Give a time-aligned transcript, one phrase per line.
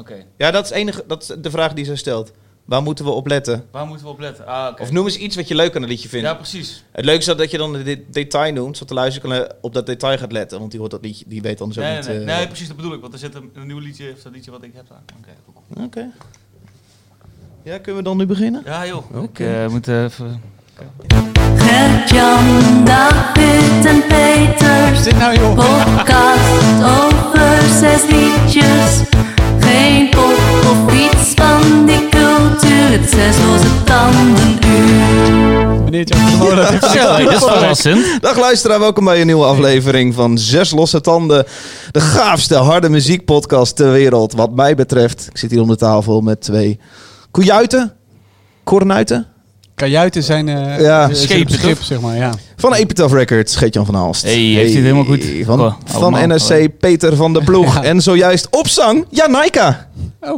[0.00, 0.24] Oké.
[0.36, 2.32] Ja, dat is, enige, dat is de vraag die ze stelt.
[2.64, 3.64] Waar moeten we op letten?
[3.70, 4.46] Waar moeten we op letten?
[4.46, 4.82] Ah, oké.
[4.82, 6.26] Of noem eens iets wat je leuk aan het liedje vindt.
[6.26, 6.84] Ja, precies.
[6.92, 9.86] Het leukste is dat je dan het de- detail noemt, zodat de luisteraar op dat
[9.86, 10.58] detail gaat letten.
[10.58, 12.06] Want die hoort dat liedje, die weet dan zo Nee, niet...
[12.06, 13.00] nee, nee, eh, nee, precies, dat bedoel ik.
[13.00, 15.02] Want er zit een, een nieuw liedje, of dat liedje wat ik heb staan.
[15.20, 15.30] Oké,
[15.74, 15.86] cool.
[15.86, 16.10] Oké.
[17.62, 18.62] Ja, kunnen we dan nu beginnen?
[18.64, 19.16] Ja, joh.
[19.22, 19.44] Oké.
[19.44, 20.42] Ik eh, moet even...
[21.56, 25.02] Gert-Jan, David en Peter.
[25.04, 25.54] Dit nou joh.
[25.54, 29.02] Podcast over zes liedjes.
[29.70, 30.38] Geen pop
[30.70, 32.90] of iets van die cultuur.
[32.90, 35.82] Het zes losse tanden uur.
[35.84, 38.22] Meneer Jan dat is verrassend.
[38.22, 41.44] Dag luisteraar, welkom bij een nieuwe aflevering van Zes Losse Tanden.
[41.90, 45.26] De gaafste harde muziekpodcast ter wereld, wat mij betreft.
[45.30, 46.80] Ik zit hier om de tafel met twee
[47.30, 47.92] koejuiten,
[48.64, 49.26] kornuiten.
[49.80, 51.08] Kajuiten zijn eh Ja.
[51.12, 51.84] Schepen, toch?
[51.84, 52.30] zeg maar, ja.
[52.56, 54.22] Van Epitaph Records, Geert-Jan van Aalst.
[54.22, 55.24] Hey, heeft hij het helemaal goed?
[55.44, 56.32] Van, Oh, van.
[56.34, 57.74] NSC, Peter van der Ploeg.
[57.80, 57.82] Ja.
[57.82, 59.86] En zojuist op zang, Janaika.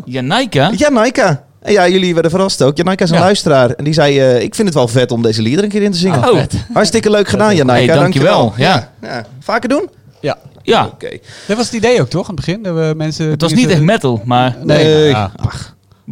[0.04, 0.70] Janaika?
[0.76, 1.44] Janaika.
[1.62, 2.76] En ja, jullie werden verrast ook.
[2.76, 3.22] Janaika is een Ja.
[3.22, 3.70] luisteraar.
[3.70, 5.92] En die zei, eh, ik vind het wel vet om deze liederen een keer in
[5.92, 6.30] te zingen.
[6.30, 6.40] Oh,
[6.72, 7.92] Hartstikke leuk gedaan, Janaika.
[7.92, 8.52] Hey, dankjewel.
[8.56, 8.90] Ja.
[9.02, 9.26] ja.
[9.40, 9.88] Vaker doen?
[10.20, 10.38] ja.
[10.62, 10.86] ja.
[10.86, 11.08] Oké.
[11.46, 12.28] Dat was het idee ook, toch?
[12.28, 12.62] Aan het begin?
[12.62, 14.84] Dat we mensen Het was niet echt metal, maar Nee.
[14.84, 15.08] Nee.
[15.08, 15.32] Ja.
[15.36, 15.50] wel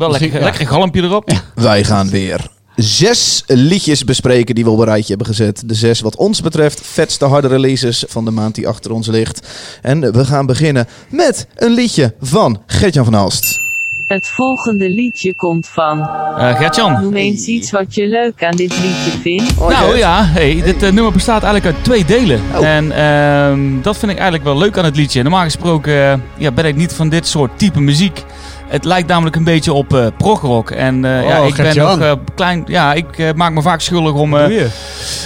[0.08, 0.44] Misschien- lekker, ja.
[0.44, 1.30] lekker galmpje erop.
[1.54, 2.48] Wij gaan weer
[2.82, 5.62] zes liedjes bespreken die we op een rijtje hebben gezet.
[5.66, 9.48] De zes wat ons betreft vetste harde releases van de maand die achter ons ligt.
[9.82, 13.58] En we gaan beginnen met een liedje van Gertjan van Aalst.
[14.06, 16.00] Het volgende liedje komt van.
[16.00, 17.02] Eh Gertjan.
[17.02, 19.56] Noem eens iets wat je leuk aan dit liedje vindt.
[19.58, 22.40] Nou ja, hey, dit eh, nummer bestaat eigenlijk uit twee delen.
[22.54, 22.66] Oh.
[22.66, 25.22] En ehm, dat vind ik eigenlijk wel leuk aan het liedje.
[25.22, 28.24] Normaal gesproken eh, ja, ben ik niet van dit soort type muziek.
[28.70, 30.70] Het lijkt namelijk een beetje op eh progrock.
[30.70, 32.62] En eh, ja, Oh, ik ben nog eh, klein.
[32.66, 34.64] Ja, ik maak me vaak schuldig om, eh,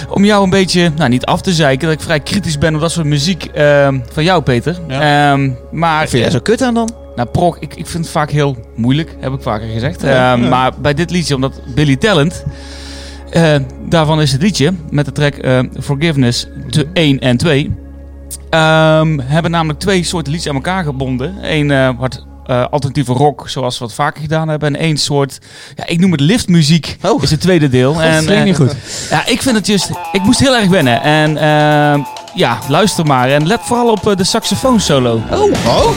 [0.09, 2.81] om jou een beetje, nou niet af te zeiken, dat ik vrij kritisch ben op
[2.81, 4.77] dat soort muziek ehm, van jou, Peter.
[4.87, 5.31] Ja.
[5.31, 6.89] Ehm, maar Vind jij zo kut aan dan?
[7.15, 10.01] nou, prog, ik, ik vind het vaak heel moeilijk, heb ik vaker gezegd.
[10.01, 10.49] Ja, Ehm, ja.
[10.49, 12.43] Maar bij dit liedje, omdat Billy Talent,
[13.89, 15.35] daarvan is het liedje met de track
[15.81, 17.75] Forgiveness te 1 en 2.
[18.49, 21.35] ehm, hebben namelijk twee soorten liedjes aan elkaar gebonden.
[21.41, 24.75] Eén eh, wat eh, alternatieve rock, zoals we het vaker gedaan hebben.
[24.75, 25.39] En één soort,
[25.75, 27.23] ja, ik noem het liftmuziek, Oh.
[27.23, 28.01] is het tweede deel.
[28.01, 28.75] en, Dat klinkt eh, niet goed.
[29.09, 29.89] ja, ik vind het just...
[30.11, 31.01] Ik moest heel erg wennen.
[31.01, 31.99] En ehm,
[32.35, 33.29] ja, luister maar.
[33.29, 35.21] En let vooral op eh, de saxofoon solo.
[35.31, 35.41] Oh.
[35.65, 35.89] oh.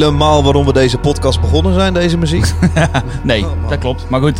[0.00, 2.44] Helemaal waarom we deze podcast begonnen zijn, deze muziek?
[3.22, 4.06] Nee, dat klopt.
[4.08, 4.38] Maar goed.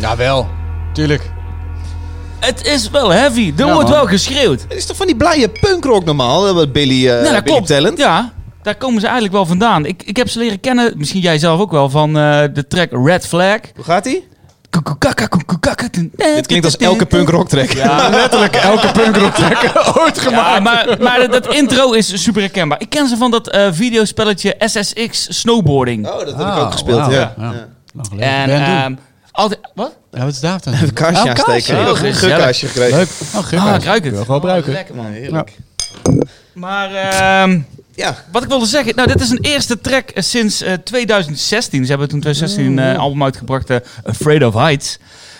[0.00, 0.48] Ja, wel.
[0.92, 1.30] Tuurlijk.
[2.40, 3.52] Het is wel heavy.
[3.56, 3.98] Er Ja, wordt man.
[3.98, 4.60] wel geschreeuwd.
[4.62, 7.42] Het is toch van die blije punkrock normaal, eh, wat Billy, eh nee, dat Billy
[7.42, 7.66] klopt.
[7.66, 7.98] Talent?
[7.98, 9.86] Ja, daar komen ze eigenlijk wel vandaan.
[9.86, 12.88] Ik, ik heb ze leren kennen, misschien jij zelf ook wel, van eh, de track
[13.04, 13.58] Red Flag.
[13.74, 14.28] Hoe gaat die?
[16.16, 17.70] Dit klinkt als elke punkrock track.
[17.70, 20.62] Ja, letterlijk elke punkrock track ooit gemaakt.
[20.62, 22.80] Maar, maar dat intro is super herkenbaar.
[22.80, 26.06] Ik ken ze van dat videospelletje SSX Snowboarding.
[26.06, 27.34] Oh, dat heb ik ook gespeeld, ja.
[28.18, 28.98] En
[29.32, 29.60] altijd...
[29.74, 29.96] Wat?
[30.10, 30.74] Ja, wat is daar dan?
[30.74, 31.78] Even kaarsje Oh, aansteken.
[31.78, 32.98] Een Oh, gekregen.
[32.98, 33.08] Leuk.
[33.34, 33.66] Oh.
[33.66, 34.12] Ah, ik ruik het.
[34.14, 35.06] Wil gewoon lekker man.
[35.06, 35.56] Heerlijk.
[36.52, 36.90] Maar
[38.00, 38.16] Ja.
[38.32, 41.84] wat ik wilde zeggen, nou dit is een eerste track eh, sinds eh, 2016.
[41.84, 44.98] Ze hebben toen 2016 een eh, album uitgebracht, eh, Afraid of Heights.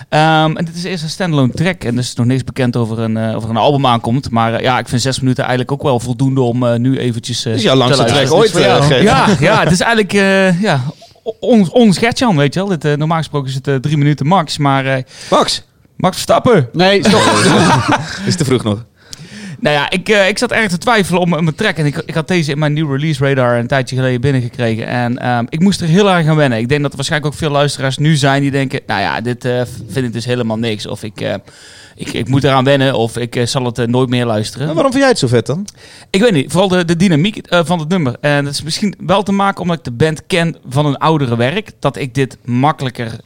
[0.08, 2.98] Ehm, en dit is eerst een standalone track en er is nog niks bekend over
[2.98, 4.30] een, over een album aankomt.
[4.30, 7.74] Maar ja, ik vind zes minuten eigenlijk ook wel voldoende om nu eventjes is jouw
[7.74, 8.80] langste te track luisteren.
[8.80, 9.02] ooit.
[9.02, 10.80] Ja, ja, het is eigenlijk uh, ja,
[11.40, 12.78] on, ons Gertjan, weet je wel.
[12.78, 15.62] Dit, normaal gesproken is het drie minuten max, maar Max,
[15.96, 16.68] Max Verstappen.
[16.72, 17.22] Nee, stop.
[18.26, 18.84] is te vroeg nog.
[19.60, 21.76] Nou ja, ik, eh, ik zat erg te twijfelen om, om mijn track.
[21.76, 24.86] En ik, ik had deze in mijn nieuwe release radar een tijdje geleden binnengekregen.
[24.86, 26.58] En ehm, ik moest er heel erg aan wennen.
[26.58, 28.80] Ik denk dat er waarschijnlijk ook veel luisteraars nu zijn die denken...
[28.86, 30.86] Nou ja, dit eh, vind ik dus helemaal niks.
[30.86, 31.34] Of ik, eh,
[31.96, 32.94] ik, ik moet eraan wennen.
[32.94, 34.66] Of ik zal het nooit meer luisteren.
[34.66, 35.66] Maar waarom vind jij het zo vet dan?
[36.10, 38.16] Ik weet niet, vooral de, de dynamiek van het nummer.
[38.20, 41.36] En dat is misschien wel te maken omdat ik de band ken van een oudere
[41.36, 41.70] werk.
[41.78, 43.16] Dat ik dit makkelijker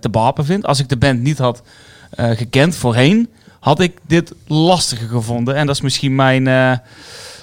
[0.00, 0.66] te behappen vind.
[0.66, 1.62] Als ik de band niet had
[2.16, 3.28] gekend voorheen,
[3.66, 5.54] had ik dit lastiger gevonden.
[5.54, 6.46] En dat is misschien mijn...
[6.46, 6.72] eh,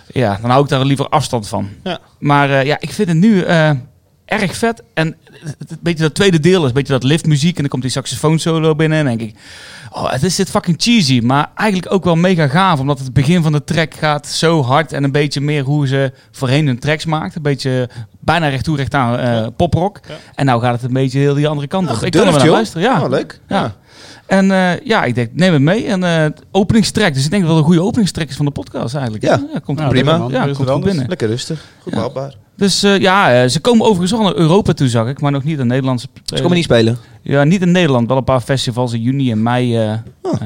[0.08, 1.70] ja, dan hou ik daar liever afstand van.
[1.84, 2.00] Ja.
[2.20, 3.70] Maar eh, ja, ik vind het nu eh,
[4.26, 4.84] erg vet.
[4.94, 5.16] En
[5.58, 7.56] het, een beetje dat tweede deel is een beetje dat liftmuziek.
[7.56, 8.98] En dan komt die saxofoon solo binnen.
[8.98, 9.36] En denk ik,
[9.92, 11.20] oh, het is dit fucking cheesy.
[11.24, 12.80] Maar eigenlijk ook wel mega gaaf.
[12.80, 14.94] Omdat het begin van de track gaat zo hard.
[14.94, 17.36] En een beetje meer hoe ze voorheen hun tracks maakt.
[17.36, 17.90] Een beetje
[18.20, 20.00] bijna recht toe recht aan poprock.
[20.36, 21.96] En nou gaat het een beetje heel die andere kant op.
[21.96, 23.04] ik kan er wel naar luisteren, ja.
[23.04, 23.40] Oh, leuk.
[23.48, 23.62] Ja.
[23.62, 23.76] Ja.
[24.26, 25.86] En eh, ja, ik denk, neem het mee.
[25.86, 27.14] En eh openingstrek.
[27.14, 29.24] Dus ik denk dat het wel een goede openingstrek is van de podcast eigenlijk.
[29.24, 29.42] Ja.
[29.64, 30.18] komt goed prima.
[30.18, 30.32] man.
[30.32, 31.06] Ja, komt goed binnen.
[31.08, 31.66] Lekker rustig.
[31.80, 31.98] Goed Ja.
[32.00, 32.36] behapbaar.
[32.58, 35.22] Dus eh, ja, ze komen overigens al naar Europa toe, zag ik.
[35.22, 36.08] Maar nog niet in Nederlandse...
[36.26, 36.98] Ze komen niet spelen.
[37.22, 38.08] Ja, niet in Nederland.
[38.08, 39.78] Wel een paar festivals in juni en mei.
[39.78, 40.42] eh Oh.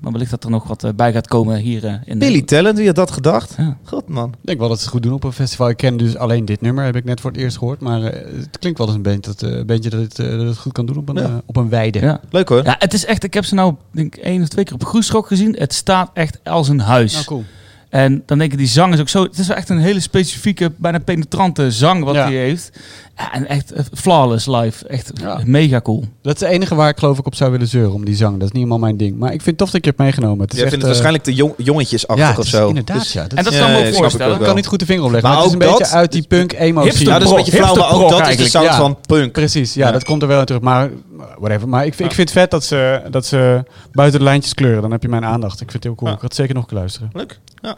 [0.00, 2.76] Maar wellicht dat er nog wat eh, bij gaat komen hier eh, in Billy Talent,
[2.78, 3.54] wie had dat gedacht?
[3.58, 3.76] Ja.
[3.84, 4.28] God man.
[4.28, 5.68] Ik denk wel dat ze het goed doen op een festival.
[5.68, 7.80] Ik ken dus alleen dit nummer, heb ik net voor het eerst gehoord.
[7.80, 10.58] Maar eh, het klinkt wel als een bandje dat, eh, dat, het, eh, dat het
[10.58, 11.42] goed kan doen op een, Ja.
[11.46, 11.98] op een weide.
[12.00, 12.20] Ja.
[12.30, 12.64] Leuk hoor.
[12.64, 13.24] ja, het is echt...
[13.24, 15.54] Ik heb ze nou denk één of twee keer op Groesrock gezien.
[15.58, 17.12] Het staat echt als een huis.
[17.12, 17.44] Nou, cool.
[17.90, 19.22] En dan denk ik, die zang is ook zo...
[19.22, 22.22] Het is wel echt een hele specifieke, bijna penetrante zang wat Ja.
[22.24, 22.70] hij heeft.
[23.16, 24.86] Ja, en echt eh, flawless live.
[24.86, 25.40] Echt Ja.
[25.44, 26.04] mega cool.
[26.22, 28.32] Dat is het enige waar ik geloof ik op zou willen zeuren, om die zang.
[28.32, 29.18] Dat is niet helemaal mijn ding.
[29.18, 30.40] Maar ik vind het tof dat ik je hebt meegenomen.
[30.40, 32.50] Het is Jij echt, vindt het eh, waarschijnlijk te jong, jongetjesachtig ja, of het is
[32.50, 32.68] zo.
[32.68, 33.22] inderdaad, Dus- ja.
[33.22, 34.32] Dat En dat kan me Ja, ook ik voorstellen.
[34.34, 35.28] ook ik kan niet goed de vinger opleggen.
[35.30, 37.06] Maar Maar, het is ook een beetje dat- uit die punk-emotie.
[37.06, 38.76] Ja, dat is een beetje flauw, maar ook Hipsterprog dat is de sound ja.
[38.76, 39.32] van punk.
[39.32, 39.92] Precies, ja, Ja.
[39.92, 40.60] dat komt er wel in terug.
[40.62, 40.90] Maar
[41.38, 41.68] whatever.
[41.68, 44.82] Maar ik, vind- ik vind het vet dat ze, dat ze buiten de lijntjes kleuren.
[44.82, 45.52] Dan heb je mijn aandacht.
[45.60, 46.12] Ik vind het heel cool.
[46.12, 47.10] Ik had zeker nog kunnen luisteren.
[47.12, 47.38] Leuk.
[47.60, 47.76] Ja.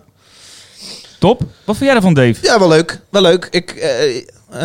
[1.20, 1.40] Top.
[1.64, 2.34] Wat vind jij ervan, Dave?
[2.42, 3.00] Ja, wel leuk.
[3.10, 3.48] Wel leuk.
[3.50, 4.16] Ik, eh,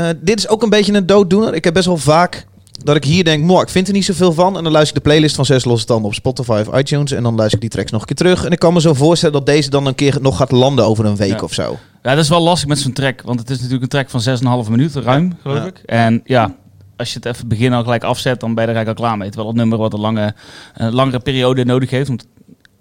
[0.09, 1.53] eh, dit is ook een beetje een dooddoener.
[1.53, 2.45] Ik heb best wel vaak
[2.83, 4.57] dat ik hier denk, mooi, ik vind er niet zoveel van.
[4.57, 7.11] En dan luister ik de playlist van Zes Losse Tanden op Spotify of iTunes.
[7.11, 8.45] En dan luister ik die tracks nog een keer terug.
[8.45, 11.05] En ik kan me zo voorstellen dat deze dan een keer nog gaat landen over
[11.05, 11.43] een week Ja.
[11.43, 11.77] of zo.
[12.03, 13.21] Ja, dat is wel lastig met zo'n track.
[13.21, 14.21] Want het is natuurlijk een track van
[14.65, 15.65] 6,5 minuten, ruim, geloof Ja.
[15.65, 15.81] ik.
[15.85, 16.55] En ja,
[16.97, 19.17] als je het even begin al gelijk afzet, dan ben je er eigenlijk al klaar
[19.17, 19.27] mee.
[19.27, 20.33] Terwijl het nummer wat een lange,
[20.73, 22.17] een langere periode nodig heeft om,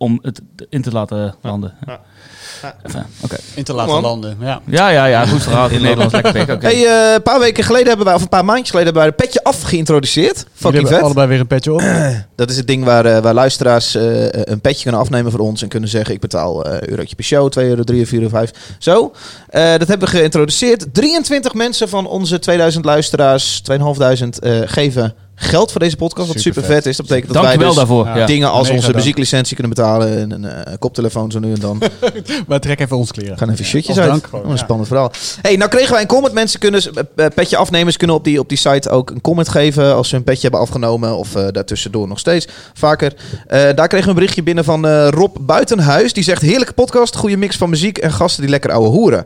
[0.05, 1.75] om het in te laten landen.
[1.87, 2.01] Ja.
[2.93, 3.07] Ja.
[3.55, 4.37] In te laten landen.
[4.41, 4.61] Ja.
[4.65, 5.27] Ja, ja, ja.
[5.27, 5.67] Goed verhaal.
[5.69, 6.51] In het Nederlands lekker pik.
[6.51, 6.67] Oké.
[6.67, 9.17] Hey, eh, een paar weken geleden hebben wij, of een paar maandjes geleden, hebben wij
[9.19, 10.47] de petje af geïntroduceerd.
[10.53, 11.03] Fucking hebben vet.
[11.03, 11.83] allebei weer een petje op.
[12.37, 15.63] Dat is het ding waar, eh, waar luisteraars eh, een petje kunnen afnemen voor ons.
[15.63, 18.31] En kunnen zeggen, ik betaal eh eurotje per show, 2 euro, 3 euro, 4 euro,
[18.31, 18.51] 5.
[18.79, 19.13] Zo.
[19.49, 20.95] Eh, dat hebben we geïntroduceerd.
[20.95, 26.29] 23 mensen van onze 2000 luisteraars, 2500, eh geven geld voor deze podcast.
[26.29, 26.83] Wat super Supervet.
[26.83, 26.97] vet is.
[26.97, 28.19] Dat betekent dat Dank je wij wel dus daarvoor.
[28.19, 28.27] Ja.
[28.27, 28.97] Dingen als Mega onze dank.
[28.99, 30.19] muzieklicentie kunnen betalen.
[30.19, 31.83] En een eh, koptelefoon zo nu en dan.
[32.49, 33.39] Maar trek even ons kleren.
[33.39, 34.11] Gaan even shirtjes Als uit.
[34.11, 34.63] dank gewoon, Oh, een ja.
[34.63, 35.13] spannend verhaal.
[35.43, 36.35] Hey, nou kregen wij een comment.
[36.35, 36.83] Mensen kunnen,
[37.17, 40.15] eh, petje afnemers kunnen op die, op die site ook een comment geven als ze
[40.15, 41.17] hun petje hebben afgenomen.
[41.17, 43.13] Of eh daartussendoor nog steeds vaker.
[43.47, 46.13] Eh, daar kregen we een berichtje binnen van eh, Rob Buitenhuis.
[46.13, 49.25] Die zegt, heerlijke podcast, goede mix van muziek en gasten die lekker ouwe hoeren.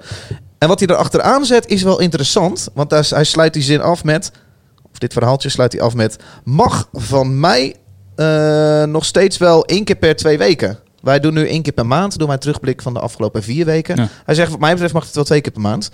[0.59, 2.69] En wat hij erachteraan zet is wel interessant.
[2.75, 4.31] Want daar, hij sluit die zin af met,
[4.92, 6.16] of dit verhaaltje sluit hij af met...
[6.45, 7.75] Mag van mij
[8.14, 10.78] eh, nog steeds wel één keer per twee weken.
[11.00, 12.18] Wij doen nu één keer per maand.
[12.18, 13.97] Doen wij een terugblik van de afgelopen vier weken.
[13.97, 14.09] Ja.
[14.25, 15.90] Hij zegt, wat mij betreft mag het wel twee keer per maand.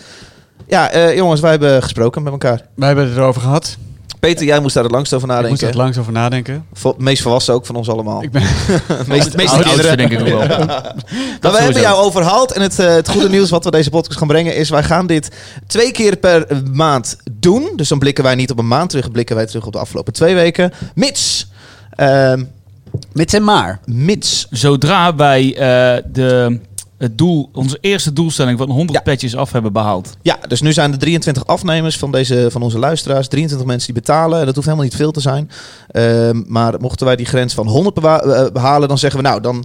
[0.67, 2.67] Ja, eh, jongens, wij hebben gesproken met elkaar.
[2.75, 3.77] Wij hebben het erover gehad.
[4.25, 5.69] Peter, jij moest daar het langst over Ik moest nadenken.
[5.69, 6.67] er langs over nadenken.
[6.73, 8.23] Vo- meest volwassen ook van ons allemaal.
[8.23, 8.43] Ik ben,
[9.07, 10.39] meest, meest Oudste denk ik wel.
[10.47, 11.81] Maar we hebben sowieso.
[11.81, 12.53] jou overhaald.
[12.53, 14.71] En het, eh, het goede nieuws wat we deze podcast gaan brengen is...
[14.71, 15.31] wij gaan dit
[15.67, 17.73] twee keer per maand doen.
[17.77, 19.11] Dus dan blikken wij niet op een maand terug.
[19.11, 20.73] blikken wij terug op de afgelopen twee weken.
[20.95, 21.51] Mits...
[21.91, 22.45] ehm,
[23.13, 23.81] met zijn maar.
[23.85, 24.47] mits...
[24.51, 26.61] Zodra wij eh, de,
[27.05, 29.01] het doel, onze eerste doelstelling van 100 Ja.
[29.05, 30.11] petjes af hebben behaald.
[30.23, 33.29] Ja, dus nu zijn er 23 afnemers van, deze, van onze luisteraars.
[33.29, 34.39] 23 mensen die betalen.
[34.41, 35.51] En dat hoeft helemaal niet veel te zijn.
[35.91, 38.89] Ehm, maar mochten wij die grens van 100 bewa- eh, behalen...
[38.89, 39.65] dan zeggen we nou, dan...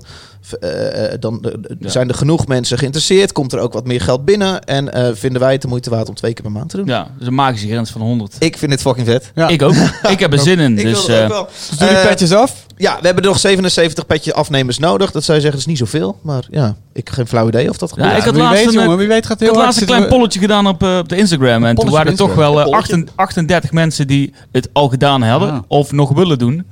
[0.60, 1.90] eh, eh, dan eh, Ja.
[1.90, 3.32] zijn er genoeg mensen geïnteresseerd.
[3.32, 4.64] Komt er ook wat meer geld binnen.
[4.64, 6.86] En eh, vinden wij het de moeite waard om twee keer per maand te doen.
[6.86, 8.36] Ja, dus een magische grens van 100.
[8.40, 9.32] Ik vind dit fucking vet.
[9.36, 9.48] Ja.
[9.48, 9.74] Ik ook.
[10.10, 10.78] Ik heb er zin in.
[10.78, 11.48] Ik Dus wil het ook eh, wel.
[11.70, 12.66] Dus doe die petjes af.
[12.78, 15.12] Ja, we hebben er nog 77 petje afnemers nodig.
[15.12, 16.20] Dat zou je zeggen, dat is niet zoveel.
[16.22, 18.10] Maar ja, ik heb geen flauw idee of dat gebeurt.
[18.12, 19.66] Ja, ik had wie laatst weet, een, jongen, wie weet gaat ik heel had hard
[19.68, 21.66] laatst een klein we- polletje gedaan op, eh, op de Instagram.
[21.66, 22.76] En toen waren er toch wel eh, Polletje.
[22.78, 25.50] 88 38 mensen die het al gedaan hebben.
[25.52, 25.60] Ah.
[25.68, 26.66] Of nog willen doen.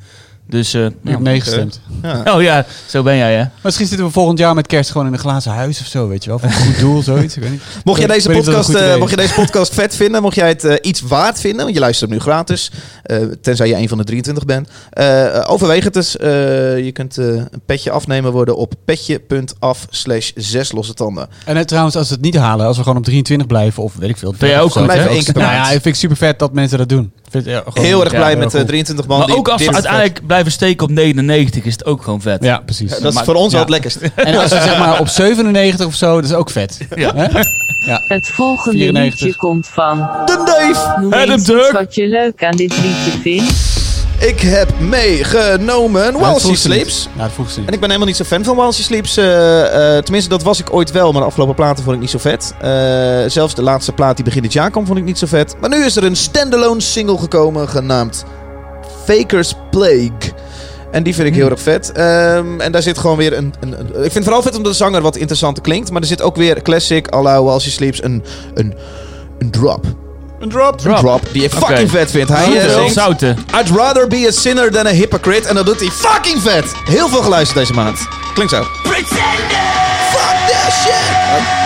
[0.50, 1.12] Dus, eh, Ik ja.
[1.12, 1.80] heb nee gestemd.
[2.02, 2.24] Ja.
[2.36, 3.44] Oh ja, zo ben jij hè.
[3.64, 6.24] Misschien zitten we volgend jaar met kerst gewoon in een glazen huis of zo, weet
[6.24, 6.40] je wel.
[6.40, 7.36] Voor een goed doel, zoiets.
[7.36, 7.62] Ik weet niet.
[7.84, 10.76] Mocht je, deze podcast, eh, mocht je deze podcast vet vinden, mocht jij het eh,
[10.82, 12.72] iets waard vinden, want je luistert hem nu gratis,
[13.04, 16.18] eh, tenzij je een van de 23 bent, eh, overweeg het eens.
[16.18, 16.30] Eh,
[16.86, 21.28] je kunt eh, een petje afnemen worden op petje.af slash zes losse tanden.
[21.46, 23.96] En eh, trouwens, als we het niet halen, als we gewoon op 23 blijven, of
[23.96, 24.34] weet ik veel.
[24.38, 25.08] jij ook goed, hè?
[25.08, 27.12] één keer per Nou ja, ik vind het super vet dat mensen dat doen.
[27.30, 28.66] Vind ja, Heel erg blij met eh, cool.
[28.66, 29.18] 23 man.
[29.18, 32.22] Maar die ook als ze vet- uiteindelijk blijven steken op 99 is het ook gewoon
[32.22, 32.44] vet.
[32.44, 32.90] Ja, precies.
[32.90, 33.52] Dat is maar- voor ons ja.
[33.52, 33.98] wel het lekkerst.
[34.16, 36.78] En als we zeg maar op 97 of zo, dat is ook vet.
[36.96, 37.14] Ja.
[38.08, 39.20] Het volgende 94.
[39.22, 39.98] liedje komt van.
[40.26, 41.00] De Dave!
[41.02, 41.62] Noem Adam eens Dirk.
[41.62, 43.67] iets wat je leuk aan dit liedje vindt.
[44.20, 46.56] Ik heb meegenomen While She.
[46.56, 47.10] Sleeps.
[47.16, 47.68] Ja, dat vroeg ze niet.
[47.68, 49.18] En ik ben helemaal niet zo fan van While She Sleeps.
[49.18, 52.10] Eh, eh, tenminste, dat was ik ooit wel, maar de afgelopen platen vond ik niet
[52.12, 52.54] zo vet.
[52.62, 52.70] Eh,
[53.28, 55.56] zelfs de laatste plaat die begin dit jaar kwam, vond ik niet zo vet.
[55.60, 58.24] Maar nu is er een standalone single gekomen genaamd
[59.06, 60.12] Faker's Plague.
[60.92, 61.92] En die vind ik heel erg vet.
[61.92, 64.72] Ehm, en daar zit gewoon weer een, een, een- Ik vind het vooral vet omdat
[64.72, 65.92] de zanger wat interessanter klinkt.
[65.92, 68.74] Maar er zit ook weer classic, à la While She Sleeps, een, een,
[69.40, 69.86] een drop.
[70.40, 70.86] Een drop.
[70.86, 72.30] Een drop die ik fucking vet vind.
[72.30, 72.94] Hij Zouten, zingt...
[72.94, 73.38] zouten.
[73.60, 75.48] I'd rather be a sinner than a hypocrite.
[75.48, 76.66] En dat doet hij fucking vet.
[76.86, 78.00] Heel veel geluisterd deze maand.
[78.34, 78.64] Klinkt zo.
[78.84, 79.06] Fuck
[80.50, 81.57] that shit.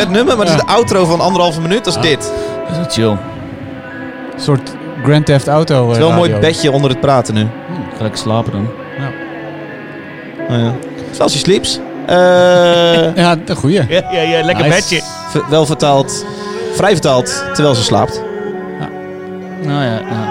[0.00, 1.84] Vet nummer, maar het is de outro van anderhalve minuut.
[1.84, 2.32] Dat is dit.
[2.32, 3.18] Het Dat is wel chill.
[4.34, 4.70] Een soort
[5.04, 6.48] Grand Theft Auto eh, is wel een mooi radio.
[6.48, 7.40] bedje onder het praten nu.
[7.96, 8.68] Ga lekker slapen dan.
[10.50, 10.72] Oh, ja.
[11.10, 11.78] Zoals je sleeps.
[12.06, 12.16] Eh,
[13.24, 13.84] Ja, de goeie.
[13.88, 14.76] Ja, ja, ja lekker Nice.
[14.80, 15.02] bedje.
[15.28, 16.24] v- wel vertaald,
[16.74, 18.22] vrij vertaald, terwijl ze slaapt.
[19.62, 20.28] Nou ja, ja.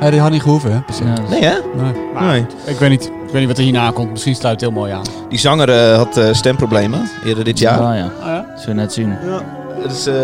[0.00, 0.76] Ja, die had niet gehoeven, hè?
[0.76, 1.54] ja dat is- Nee hè?
[1.82, 1.92] Nee.
[2.14, 2.46] Maar Nee.
[2.64, 3.04] Ik weet niet.
[3.04, 4.10] Ik weet niet wat er hierna komt.
[4.10, 5.02] Misschien sluit het heel mooi aan.
[5.28, 7.78] Die zanger eh, had eh, stemproblemen eerder dit jaar.
[7.80, 8.10] Ah, ja.
[8.64, 8.70] Ja?
[8.70, 9.16] Zullen we net zien.
[9.88, 10.14] Is, eh,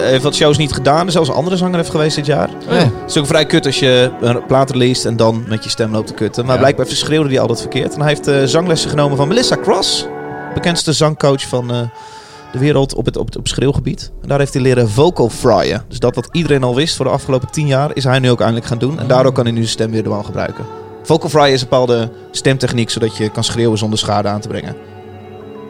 [0.00, 1.10] hij heeft wat shows niet gedaan.
[1.10, 2.48] Zelfs een andere zanger heeft geweest dit jaar.
[2.48, 2.76] Oh, ja.
[2.78, 5.92] Het is ook vrij kut als je een plaat leest en dan met je stem
[5.92, 6.44] loopt te kutten.
[6.44, 6.60] Maar Ja.
[6.60, 7.94] blijkbaar verschreeuwde hij altijd verkeerd.
[7.94, 10.06] En hij heeft eh, zanglessen genomen van Melissa Cross.
[10.54, 11.80] Bekendste zangcoach van eh,
[12.52, 14.10] de wereld op het, op het op schreeuwgebied.
[14.22, 15.84] En daar heeft hij leren vocal fryen.
[15.88, 18.40] Dus dat wat iedereen al wist voor de afgelopen tien jaar, is hij nu ook
[18.40, 18.98] eindelijk gaan doen.
[18.98, 20.64] En daardoor kan hij nu zijn stem weer normaal gebruiken.
[21.02, 24.76] Vocal fry is een bepaalde stemtechniek, zodat je kan schreeuwen zonder schade aan te brengen.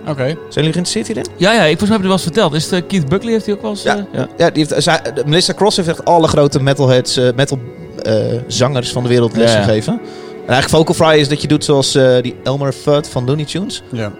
[0.08, 0.24] Oké.
[0.24, 1.26] Zijn jullie geïnteresseerd hierin?
[1.36, 2.54] Ja, ja, ik volgens mij heb je er wel eens verteld.
[2.54, 3.82] Is het eh, Keith Buckley heeft hij ook wel eens...
[3.82, 3.96] Ja.
[3.96, 4.28] eh, ja.
[4.36, 7.58] Ja, die heeft, zij, de- Melissa Cross heeft echt alle grote metalheads, eh, metal
[8.02, 8.14] eh,
[8.46, 9.64] zangers van de wereld les Ja, ja.
[9.64, 9.92] gegeven.
[10.46, 13.44] En eigenlijk vocal fry is dat je doet zoals eh, die Elmer Fudd van Looney
[13.44, 13.82] Tunes.
[13.92, 14.12] Ja.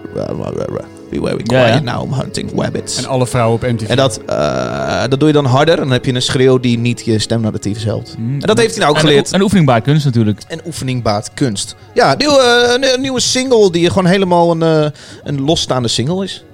[1.11, 1.93] Be very Ja, quiet ja.
[1.93, 2.97] now, I'm hunting rabbits.
[2.99, 3.89] En alle vrouwen op MTV.
[3.89, 6.79] En dat, eh, dat doe je dan harder en dan heb je een schreeuw die
[6.79, 8.15] niet je stem naar de tyfus helpt.
[8.19, 8.33] Mm.
[8.33, 9.33] En dat heeft hij nou ook En geleerd.
[9.33, 10.43] Een oefening bij kunst natuurlijk.
[10.49, 11.77] En oefening baat kunst.
[11.95, 14.91] Ja, nieuwe, een, een nieuwe single die gewoon helemaal een, eh,
[15.25, 16.45] een losstaande single is.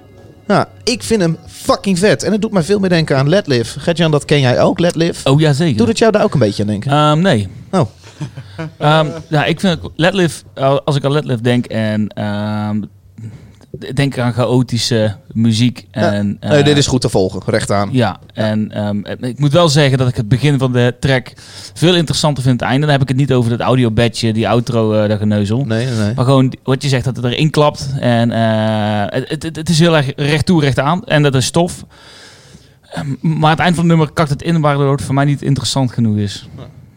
[0.47, 2.23] Ja, ik vind hem fucking vet.
[2.23, 3.79] En het doet mij veel meer denken aan Let Live.
[3.79, 5.29] Gertjan, dat ken jij ook, Let Live?
[5.29, 5.77] Oh ja, zeker.
[5.77, 6.91] Doet het jou daar ook een beetje aan denken?
[6.91, 7.47] Ehm, nee.
[7.71, 7.81] Oh.
[8.77, 12.81] Ehm, ja, ik vind Let Live, eh, als ik aan Let Live denk en ehm,
[13.93, 17.89] denk aan chaotische muziek en nee, eh, dit is goed te volgen, recht aan.
[17.91, 21.33] ja, en ehm, ik moet wel zeggen dat ik het begin van de track
[21.73, 22.81] veel interessanter vind dan het einde.
[22.85, 25.65] Dan heb ik het niet over dat audio badge, die outro, eh dat geneuzel.
[25.65, 26.13] Nee, nee.
[26.15, 27.89] Maar gewoon wat je zegt, dat het erin klapt.
[27.99, 31.05] En eh, het, het, het is heel erg recht toe, recht aan.
[31.05, 31.85] En dat is stof.
[32.91, 35.41] Ehm, Maar het eind van het nummer kakt het in, waardoor het voor mij niet
[35.41, 36.47] interessant genoeg is.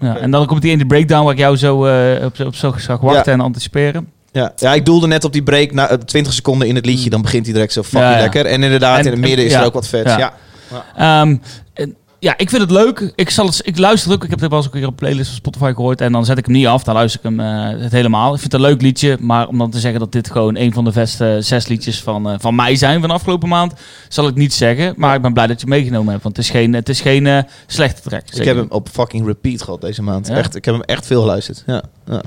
[0.00, 1.76] Ja, en dan komt die in de breakdown waar ik jou zo
[2.24, 4.08] op, op zo zag wachten en anticiperen.
[4.36, 7.10] Ja, ja, ik doelde net op die break na eh, 20 seconden in het liedje.
[7.10, 8.20] Dan begint hij direct zo fucking Ja, ja.
[8.20, 8.46] lekker.
[8.46, 9.60] En inderdaad, En- in het midden is ja.
[9.60, 10.06] er ook wat vet.
[10.06, 10.32] Ja.
[10.70, 10.84] Ja.
[10.96, 11.36] Ehm,
[11.74, 13.12] en ja, ik vind het leuk.
[13.14, 14.24] Ik, zal het, ik luister ook.
[14.24, 16.00] Ik heb het wel eens ook een keer op playlist van Spotify gehoord.
[16.00, 16.82] En dan zet ik hem niet af.
[16.84, 18.32] Dan luister ik hem eh, het helemaal.
[18.34, 19.16] Ik vind het een leuk liedje.
[19.20, 22.28] Maar om dan te zeggen dat dit gewoon een van de beste zes liedjes van,
[22.30, 23.72] eh, van mij zijn van de afgelopen maand.
[24.08, 24.94] Zal ik niet zeggen.
[24.96, 26.22] Maar ik ben blij dat je hem meegenomen hebt.
[26.22, 28.22] Want het is geen, het is geen eh, slechte track.
[28.32, 30.26] Ik heb hem op fucking repeat gehad deze maand.
[30.26, 30.36] Ja?
[30.36, 31.62] Echt, ik heb hem echt veel geluisterd.
[31.66, 32.22] Ja, ja.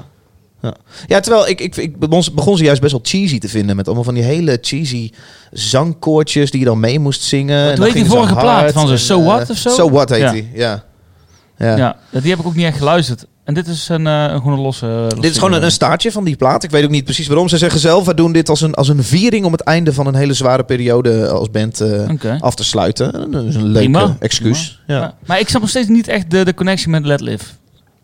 [0.61, 0.73] Ja,
[1.07, 3.75] ja terwijl ik, ik, ik begon, begon ze juist best wel cheesy te vinden.
[3.75, 5.11] Met allemaal van die hele cheesy
[5.51, 7.57] zangkoortjes die je dan mee moest zingen.
[7.59, 8.93] En Hoe dan heet die vorige plaat van ze?
[8.93, 9.69] en, So eh, What of zo?
[9.69, 10.31] So What heet Ja.
[10.31, 10.83] die, ja.
[11.57, 11.77] ja.
[11.77, 11.95] Ja.
[12.21, 13.25] die heb ik ook niet echt geluisterd.
[13.43, 15.07] En dit is een, eh, een gewoon een losse...
[15.19, 16.63] Dit is gewoon een, een staartje van die plaat.
[16.63, 17.49] Ik weet ook niet precies waarom.
[17.49, 20.07] Ze zeggen zelf, we doen dit als een, als een viering om het einde van
[20.07, 23.31] een hele zware periode als band eh, af te sluiten.
[23.31, 24.15] Dat is een leuke Prima.
[24.19, 24.81] excuus.
[24.87, 24.97] Ja.
[24.99, 25.15] Ja.
[25.25, 27.45] Maar ik snap nog steeds niet echt de, de connectie met Let Live.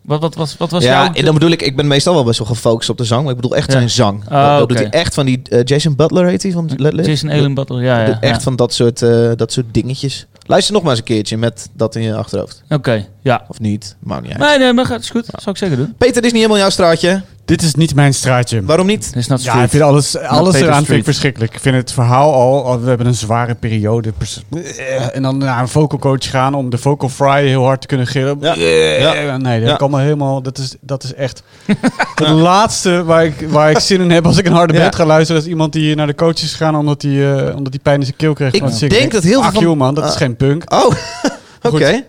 [0.06, 1.12] Wat, wat, wat, wat was ja, jouw...
[1.12, 3.22] en dan bedoel ik, ik ben meestal wel best wel gefocust op de zang.
[3.22, 3.72] Maar ik bedoel echt Ja.
[3.72, 4.28] zijn zang.
[4.28, 5.42] Ah, dat, doet hij echt van die...
[5.50, 7.06] eh, Jason Butler heet hij van Let?
[7.06, 8.20] Jason Allen Butler, ja, ja.
[8.20, 8.40] Echt ja.
[8.40, 10.26] van dat soort, eh, dat soort dingetjes.
[10.46, 12.62] Luister nog maar eens een keertje met dat in je achterhoofd.
[12.68, 13.44] Oké, ja.
[13.48, 14.40] Of niet, maakt niet uit.
[14.40, 15.24] Nee, nee, maar gaat, is goed.
[15.26, 15.94] Zou ik zeker doen.
[15.98, 17.22] Peter, dit is niet helemaal jouw straatje.
[17.46, 18.62] Dit is niet mijn straatje.
[18.64, 19.06] Waarom niet?
[19.06, 21.54] Het is not Ja, ik vind alles, alles eraan vind ik verschrikkelijk.
[21.54, 24.12] Ik vind het verhaal al, al- we hebben een zware periode.
[24.50, 27.86] eh, En dan naar een vocal coach gaan om de vocal fry heel hard te
[27.86, 28.36] kunnen gillen.
[28.40, 28.54] Ja.
[28.56, 29.36] Eh, Ja.
[29.36, 29.76] Nee, dat Ja.
[29.76, 31.42] kan me helemaal, dat is, dat is echt
[32.14, 34.80] het laatste waar ik, waar ik zin in heb als ik een harde Ja.
[34.84, 35.42] bed ga luisteren.
[35.42, 38.04] is iemand die naar de coach is gegaan omdat hij, eh, omdat hij pijn in
[38.06, 38.98] zijn keel kreeg Ik van het zingen.
[38.98, 40.16] denk dat heel veel Ach, van- joh, man, dat is Ah.
[40.16, 40.72] geen punk.
[40.72, 40.92] Oh,
[41.72, 42.04] oké.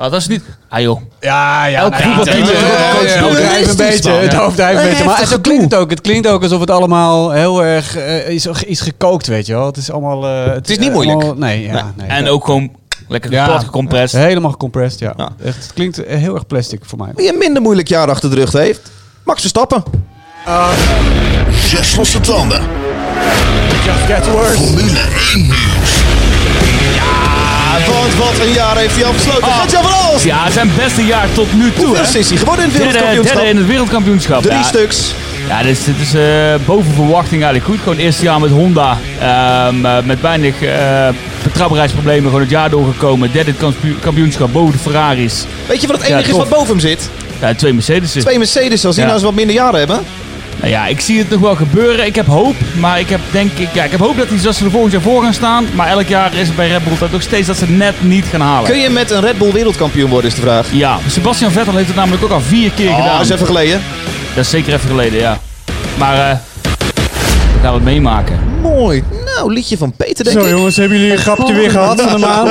[0.00, 0.42] Ah, dat is niet...
[0.68, 1.00] Ah joh.
[1.20, 1.80] Ja, ja.
[1.80, 4.10] Elke nee, voetbalteam het- heeft het- een het- het overdrijft beetje.
[4.10, 5.04] Het overdrijft een Een beetje.
[5.04, 5.90] Maar zo klinkt het ook.
[5.90, 9.66] Het klinkt ook alsof het allemaal heel erg eh, is, is gekookt, weet je wel.
[9.66, 10.26] Het is allemaal...
[10.26, 11.16] eh, is niet eh, moeilijk.
[11.16, 11.92] allemaal- nee, ja.
[11.96, 12.08] Nee.
[12.08, 12.70] En ook gewoon
[13.08, 13.46] lekker Ja.
[13.46, 14.20] plat gecompressed.
[14.20, 15.12] Helemaal gecompressed, ja.
[15.16, 15.28] Ja.
[15.44, 17.10] Echt, het klinkt eh, heel erg plastic voor mij.
[17.14, 18.80] Wie een minder moeilijk jaar achter de rug heeft.
[19.24, 19.82] Max Verstappen.
[21.66, 22.62] Zes losse tanden.
[24.54, 25.00] Formule
[25.34, 26.02] 1 nieuws.
[27.86, 29.42] Want wat een jaar heeft hij afgesloten.
[29.42, 29.58] Ah.
[29.58, 30.22] Gert-Jan van Als.
[30.22, 33.34] Ja, zijn beste jaar tot nu toe, Hoeveel is hij geworden in het wereldkampioenschap?
[33.36, 34.42] derde in het wereldkampioenschap.
[34.42, 34.62] Drie ja.
[34.62, 35.14] stuks.
[35.48, 37.78] Ja, dit is, dit is eh, boven verwachting eigenlijk goed.
[37.78, 38.98] Gewoon het eerste jaar met Honda.
[39.20, 41.08] ehm, eh, met weinig eh
[41.42, 42.24] betrouwbaarheidsproblemen.
[42.24, 43.32] Gewoon het jaar doorgekomen.
[43.32, 45.44] Derde kampioen- kampioenschap boven de Ferraris.
[45.66, 47.10] Weet je wat het Ja, enige is wat boven hem zit?
[47.40, 48.20] Ja, twee Mercedes'en.
[48.20, 49.10] Twee Mercedes, als die Ja.
[49.10, 50.00] nou eens wat minder jaren hebben.
[50.60, 52.06] Nou ja, ik zie het nog wel gebeuren.
[52.06, 52.54] Ik heb hoop.
[52.78, 53.68] Maar ik heb denk ik...
[53.72, 55.66] Ja, ik heb hoop dat, die, dat ze er volgend jaar voor gaan staan.
[55.74, 57.94] Maar elk jaar is het bij Red Bull dat nog steeds dat ze het net
[58.02, 58.70] niet gaan halen.
[58.70, 60.66] Kun je met een Red Bull wereldkampioen worden, is de vraag.
[60.72, 63.16] Ja, Sebastian Vettel heeft het namelijk ook al vier keer Oh, gedaan.
[63.16, 63.82] dat is even geleden.
[64.34, 65.38] Dat is zeker even geleden, ja.
[65.98, 66.36] Maar eh
[67.54, 68.38] we gaan het meemaken.
[68.62, 69.02] Mooi.
[69.24, 70.50] Nou, liedje van Peter, denk Zo ik.
[70.50, 72.48] jongens, hebben jullie een grapje weer gehad van de maand?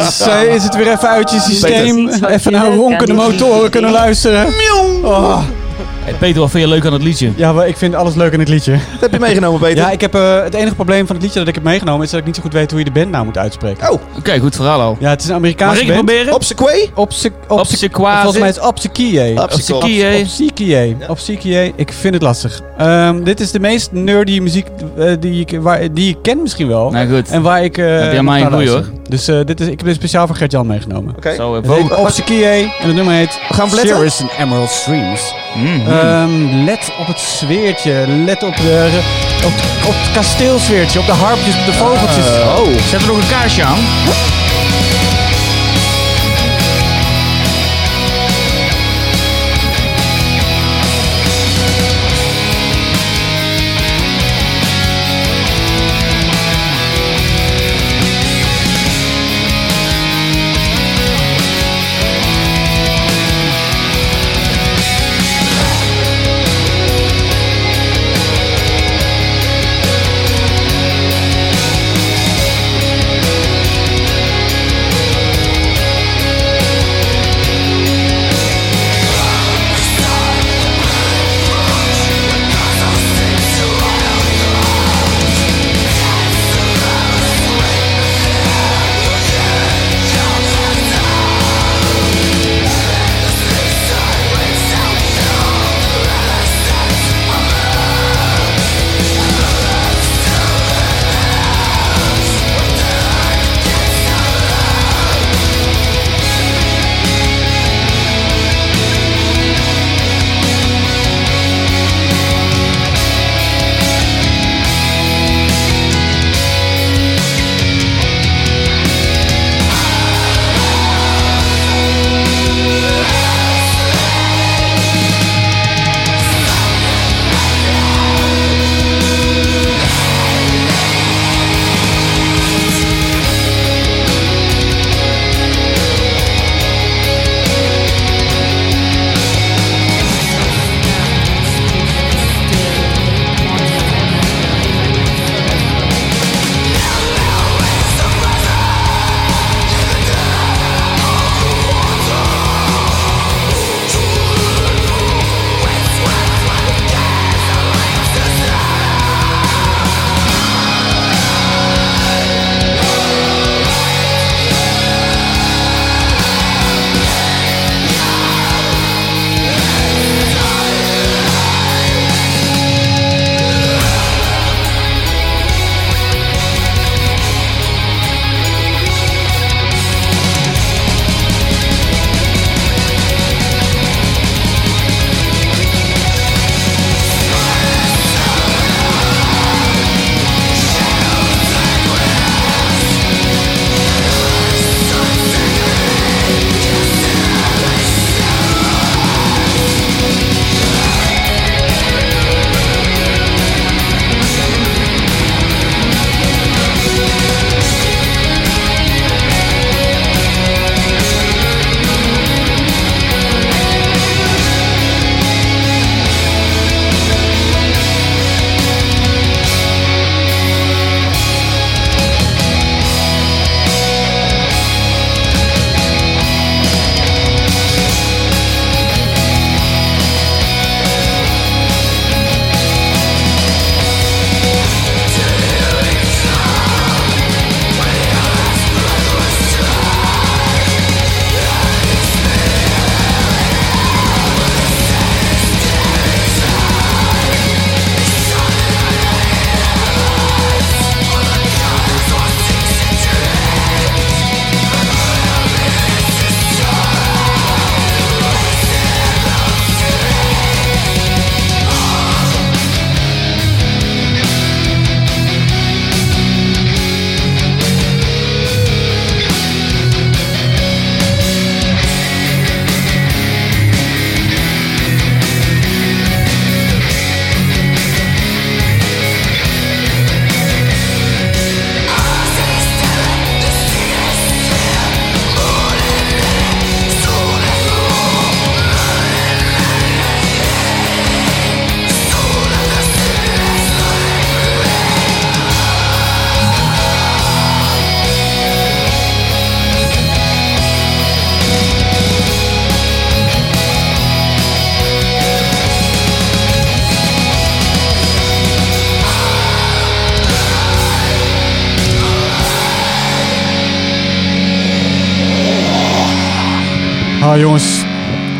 [0.55, 2.09] Is het weer even uit je systeem?
[2.27, 4.47] Even naar ronkende motoren kunnen luisteren?
[5.03, 5.39] Oh.
[6.09, 7.31] Hey, Peter, wat vind je leuk aan het liedje?
[7.35, 8.71] Ja, maar ik vind alles leuk in het liedje.
[8.71, 9.77] Wat heb je meegenomen, Peter?
[9.83, 12.09] Ja, ik heb, eh, het enige probleem van het liedje dat ik heb meegenomen is
[12.11, 13.91] dat ik niet zo goed weet hoe je de bandnaam moet uitspreken.
[13.91, 14.97] Oh, Oké, goed verhaal al.
[14.99, 16.05] Ja, het is een Mag Amerikaanse ik band.
[16.05, 16.33] proberen?
[16.33, 16.89] Obsequay?
[16.95, 18.17] Obse- Obsequase.
[18.21, 18.65] Volgens mij is het.
[18.65, 19.41] Obsequiae.
[19.41, 20.95] Obsequiae.
[21.07, 21.71] Obsequiae.
[21.75, 22.61] Ik vind het lastig.
[22.77, 24.67] Ehm, dit is de meest nerdy muziek
[24.97, 26.89] eh, die, ik, waar, die ik ken misschien wel.
[26.91, 27.29] Nou goed.
[27.29, 27.77] En waar ik...
[27.77, 28.93] eh Heb jij mij een goeie, luister.
[29.07, 31.13] Dus eh, dit is, ik heb dit speciaal voor Gert-Jan meegenomen.
[31.17, 31.29] Oké.
[31.29, 31.73] Even.
[31.73, 35.33] heet Obsequiae en het nummer heet We gaan and Emerald Streams.
[35.55, 35.91] Mhm.
[35.91, 38.05] Ehm, let op het sfeertje.
[38.07, 38.99] Let op, de,
[39.45, 39.53] op,
[39.87, 40.99] op het kasteelsfeertje.
[40.99, 42.25] Op de harpjes, op de vogeltjes.
[42.25, 42.79] oh.
[42.87, 43.79] Zet er nog een kaarsje aan.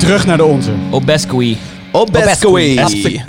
[0.09, 0.71] Terug naar de onze.
[0.91, 1.57] Obesqui.
[1.91, 2.79] Obesqui.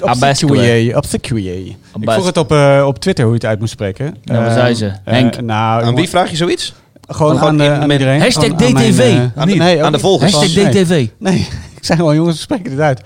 [0.00, 0.94] Obesqui.
[0.94, 1.66] Obsequier.
[2.00, 4.16] Ik vroeg het op, eh, op Twitter hoe je het uit moest spreken.
[4.22, 4.86] Ja, wat Eh, zei ze?
[4.86, 5.40] eh, Henk.
[5.40, 6.74] nou, Aan wie vraag je zoiets?
[7.08, 8.20] Gewoon aan, de, iedereen.
[8.20, 9.18] Hashtag Aan- aan mijn, DTV.
[9.36, 10.32] Aan de- nee, aan de volgers.
[10.32, 10.70] Hashtag.
[10.72, 11.06] DTV.
[11.18, 11.38] Nee,
[11.76, 13.00] ik zei gewoon, jongens, we spreken dit uit.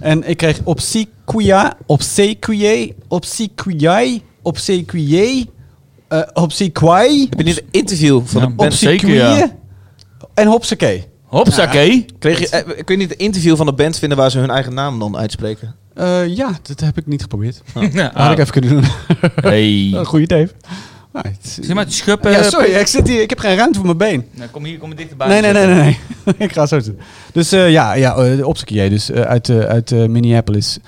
[0.00, 5.44] En ik kreeg obsequia, obsequier, obsequier, obsequier,
[6.08, 8.80] eh obsequier, Heb je niet een interview van band?
[8.80, 8.90] Ja.
[8.90, 9.50] obsequier
[10.34, 11.04] en hopsakee.
[11.34, 12.04] Hopsakee.
[12.18, 14.50] Kreeg je, eh, kun je niet een interview van de band vinden waar ze hun
[14.50, 15.74] eigen naam dan uitspreken?
[15.94, 17.62] Eh, ja, dat heb ik niet geprobeerd.
[17.92, 18.84] Ja, Dat had ik even kunnen doen.
[19.50, 19.90] Hey.
[19.98, 20.48] Een goede Dave.
[21.12, 22.30] Nou, het is- Zie maar, het schuppen.
[22.30, 24.26] ja, sorry, ik, zit hier, ik heb geen ruimte voor mijn been.
[24.32, 25.28] Nou, kom hier, kom er dichterbij.
[25.28, 25.98] Nee, nee, nee, nee.
[26.24, 26.34] nee.
[26.38, 26.98] ik ga zo doen.
[27.32, 30.78] Dus eh, ja, ja Obsequier, dus eh, uit, eh, uit eh, Minneapolis.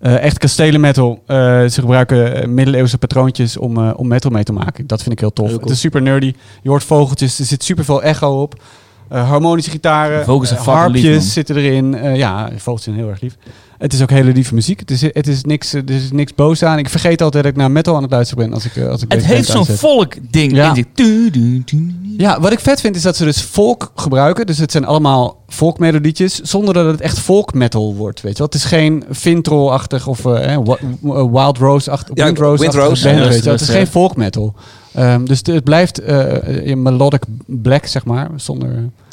[0.00, 1.22] Eh, echt kastelen metal.
[1.26, 4.86] Eh, ze gebruiken eh, middeleeuwse patroontjes om, eh, om metal mee te maken.
[4.86, 5.46] Dat vind ik heel tof.
[5.46, 5.66] Heel cool.
[5.68, 6.32] Het is super nerdy.
[6.62, 8.62] Je hoort vogeltjes, er zit super veel echo op.
[9.08, 11.94] Eh, harmonische gitaren, Vogels zijn eh, lief, harpjes zitten erin.
[11.94, 13.36] Eh, ja, vogels zijn heel erg lief.
[13.78, 14.80] Het is ook hele lieve muziek.
[14.80, 16.78] Het is, het is, niks, er is niks boos aan.
[16.78, 19.12] Ik vergeet altijd dat ik naar metal aan het luisteren ben als ik, als ik
[19.12, 20.74] Het deze heeft zo'n volk-ding Ja.
[20.74, 21.84] in zich.
[22.16, 24.46] Ja, wat ik vet vind is dat ze dus folk gebruiken.
[24.46, 28.46] Dus het zijn allemaal folkmelodietjes, zonder dat het echt folk metal wordt, weet je wel.
[28.46, 30.58] Het is geen Vintrol-achtig of eh,
[31.02, 33.52] Wild Rose-achtig, Ja, Windrose, band, weet is- je wel.
[33.52, 34.54] Het is geen folk metal.
[34.96, 38.70] Ehm, dus het blijft eh, eh, melodic black, zeg maar, zonder...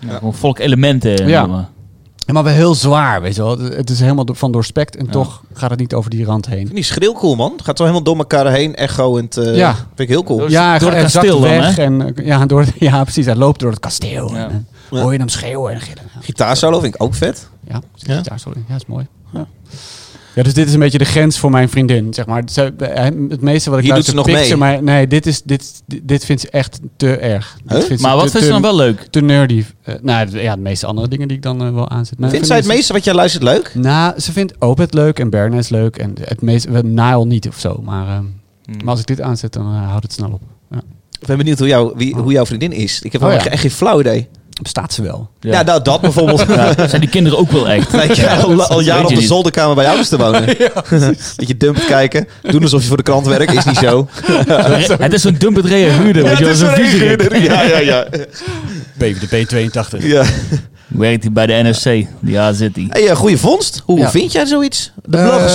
[0.08, 1.28] Ja, gewoon volk-elementen.
[1.28, 1.46] Ja.
[1.46, 1.68] noemen.
[2.34, 3.60] Maar wel heel zwaar, weet je wel.
[3.60, 6.70] Het is helemaal van doorspekt en toch gaat het niet over die rand heen.
[6.74, 7.52] Die schreeuw cool, man.
[7.52, 9.76] Het gaat zo helemaal door elkaar heen, echo en het, Ja.
[9.76, 10.40] Vind ik heel cool.
[10.40, 11.84] Door- Ja, door het kasteel dan, weg hè?
[11.84, 13.26] en eh, ja, door, ja, precies.
[13.26, 14.36] Hij loopt door het kasteel.
[14.36, 14.50] Ja.
[14.50, 16.04] En, eh, hoor je hem schreeuwen en gillen.
[16.16, 16.22] Ja.
[16.22, 17.48] Gitaarsolo vind ik ook vet.
[17.68, 17.82] Ja,
[18.36, 18.64] sorry.
[18.68, 19.08] Ja, is mooi.
[19.34, 19.46] Ja.
[20.36, 22.44] Ja, dus dit is een beetje de grens voor mijn vriendin, zeg maar.
[22.52, 22.74] Ze-
[23.30, 24.58] Het meeste wat ik Hier doet luister, ze nog mee.
[24.58, 27.58] maar nee, dit, is, dit, dit, vindt ze echt te erg.
[27.68, 27.82] Huh?
[27.82, 29.08] vindt Maar wat te- vindt ze dan wel leuk?
[29.10, 29.64] Te nerdy.
[29.84, 32.20] Eh, nou, ja, de meeste andere dingen die ik dan eh, wel aanzet.
[32.20, 33.72] Maar Vindt zij het meeste wat jij luistert leuk?
[33.76, 35.98] Nou, ze vindt Opeth leuk en Bernes leuk.
[35.98, 37.82] En het meeste, Nile niet of zo.
[37.84, 38.24] Maar, ehm,
[38.66, 38.76] Hmm.
[38.78, 40.42] maar als ik dit aanzet, dan eh, houdt het snel op.
[40.72, 40.82] Ja.
[41.20, 43.02] Ik ben benieuwd hoe, jou, wie, hoe jouw vriendin is.
[43.02, 43.46] Ik heb Oh, wel ja.
[43.46, 44.28] echt geen flauw idee.
[44.64, 45.30] Bestaat ze wel?
[45.40, 46.46] Ja, nou, dat bijvoorbeeld.
[46.54, 47.94] Ja, zijn die kinderen ook wel echt?
[48.70, 49.28] Al, jaren op de niet.
[49.28, 50.46] zolderkamer bij ouders te wonen.
[51.36, 52.28] Dat je dumpt kijken.
[52.42, 53.54] Doen alsof je voor de krant werkt.
[53.54, 54.08] Is niet zo.
[55.00, 57.38] het is zo'n dumpet huurder, weet je wel, viezerik.
[57.48, 58.06] Ja, ja, ja.
[58.98, 60.06] Baby, de B82.
[60.06, 60.24] ja.
[60.88, 62.08] Werkt hij bij de NFC?
[62.22, 62.86] Ja, zit hij.
[62.90, 63.82] Hey, eh, goede vondst.
[63.86, 64.10] Hoe Ja.
[64.10, 64.92] vind jij zoiets?
[65.06, 65.48] De ja,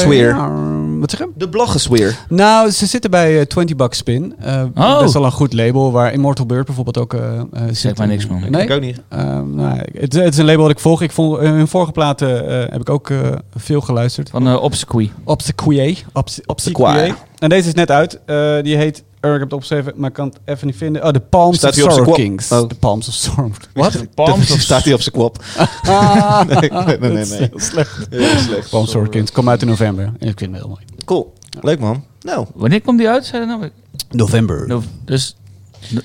[1.00, 1.28] wat zeg je?
[1.34, 2.18] De bloggesweer.
[2.28, 4.34] Nou, ze zitten bij eh, 20 Bucks Spin.
[4.40, 5.00] Eh, Oh.
[5.00, 7.98] Best wel een goed label, waar Immortal Bird bijvoorbeeld ook eh eh, zit.
[7.98, 8.44] mij niks, man.
[8.50, 8.62] Nee?
[8.62, 9.00] Ik ook niet.
[9.08, 11.02] Eh, nou, het, het is een label dat ik volg.
[11.02, 13.18] Ik vond, eh, hun vorige platen eh, heb ik ook eh,
[13.56, 14.30] veel geluisterd.
[14.30, 15.10] Van uh, Obsequy.
[15.24, 16.04] Obsequier.
[16.12, 16.42] Obse-.
[17.38, 18.20] En deze is net uit.
[18.26, 19.04] Eh, die heet...
[19.20, 21.04] er, ik heb het opgeschreven, maar ik kan het even niet vinden.
[21.04, 22.28] Oh, The Palms Staat of hij op zijn Sorrow kwap?
[22.28, 22.52] Kings.
[22.52, 22.68] Oh.
[22.68, 23.52] The Palms of Sorrow.
[23.74, 24.14] Wat?
[24.14, 25.44] Palms of- staat hij op zijn kwap.
[25.82, 27.24] Ah, nee, nee, nee.
[27.24, 28.06] heel slecht.
[28.10, 28.70] Heel slecht.
[28.70, 29.32] Palms of Sorrow Kings.
[29.32, 30.04] Komt uit in november.
[30.18, 30.82] En ik vind het heel mooi.
[31.04, 31.32] Cool.
[31.60, 32.04] Leuk man.
[32.20, 33.26] Nou, Wanneer komt die uit?
[33.26, 33.70] Zei nou?
[34.10, 34.66] November.
[34.66, 35.36] No- Dus,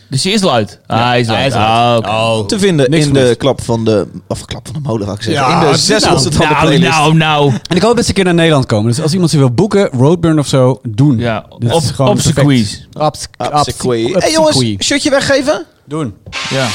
[0.10, 0.80] dus die is al uit?
[0.88, 1.54] Ah, hij is al hij uit.
[1.54, 2.48] Ah, oké.
[2.48, 4.08] te vinden niks in de klap van de...
[4.28, 5.48] Of klap van de molen, ga ik zeggen.
[5.48, 6.14] Ja, in de zes nou?
[6.14, 6.92] losse tanden Nou, playlist.
[6.92, 7.52] nou, nou.
[7.70, 8.90] En ik hoop dat ze een keer naar Nederland komen.
[8.92, 11.18] Dus als iemand ze wil boeken, Roadburn of zo, doen.
[11.18, 12.18] Ja, Dit is op, gewoon op
[12.94, 13.28] obs-
[14.24, 14.84] Hey jongens, obsequier.
[14.84, 15.66] shirtje weggeven?
[15.86, 16.14] Doen.
[16.50, 16.68] Ja.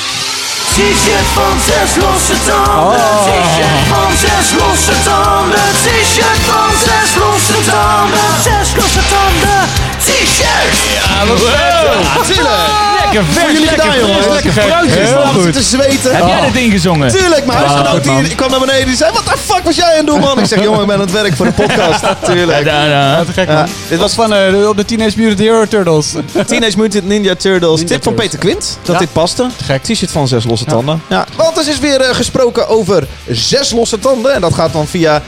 [0.79, 3.01] T-shirt van zes losse tanden.
[3.27, 5.59] T-shirt van zes losse tanden.
[5.85, 8.21] T-shirt van zes losse tanden.
[8.43, 9.69] Zes losse tanden.
[9.99, 10.79] T-shirt.
[10.95, 12.98] Ja, wat Tuurlijk.
[13.12, 14.27] Lekker vers, Voor jullie lekker gedaan, jongens.
[14.27, 15.55] lekker fruitjes.
[15.57, 16.16] te zweten.
[16.16, 17.11] Heb jij dit ingezongen?
[17.11, 19.12] Tuurlijk, mijn huisgenoot ik kwam naar beneden die zei...
[19.12, 20.38] Wat de fuck was jij aan het doen, man?
[20.38, 22.05] Ik zeg, jongen, ik ben aan het werk voor de podcast.
[22.24, 22.64] Tuurlijk.
[22.64, 23.24] Ja, ja.
[23.24, 23.66] Te gek, man.
[23.89, 26.12] dit was Van eh, de- op de Teenage Mutant Hero Turtles.
[26.47, 27.85] Teenage Mutant Ninja Turtles.
[27.87, 28.14] Tip van.
[28.14, 28.78] Peter Quint.
[28.83, 29.47] Dat dit paste.
[29.64, 29.83] gek.
[29.83, 31.03] T-shirt van zes losse tanden.
[31.09, 31.26] Ja.
[31.37, 34.35] Want er is weer eh, gesproken over zes losse tanden.
[34.35, 35.22] En dat gaat dan via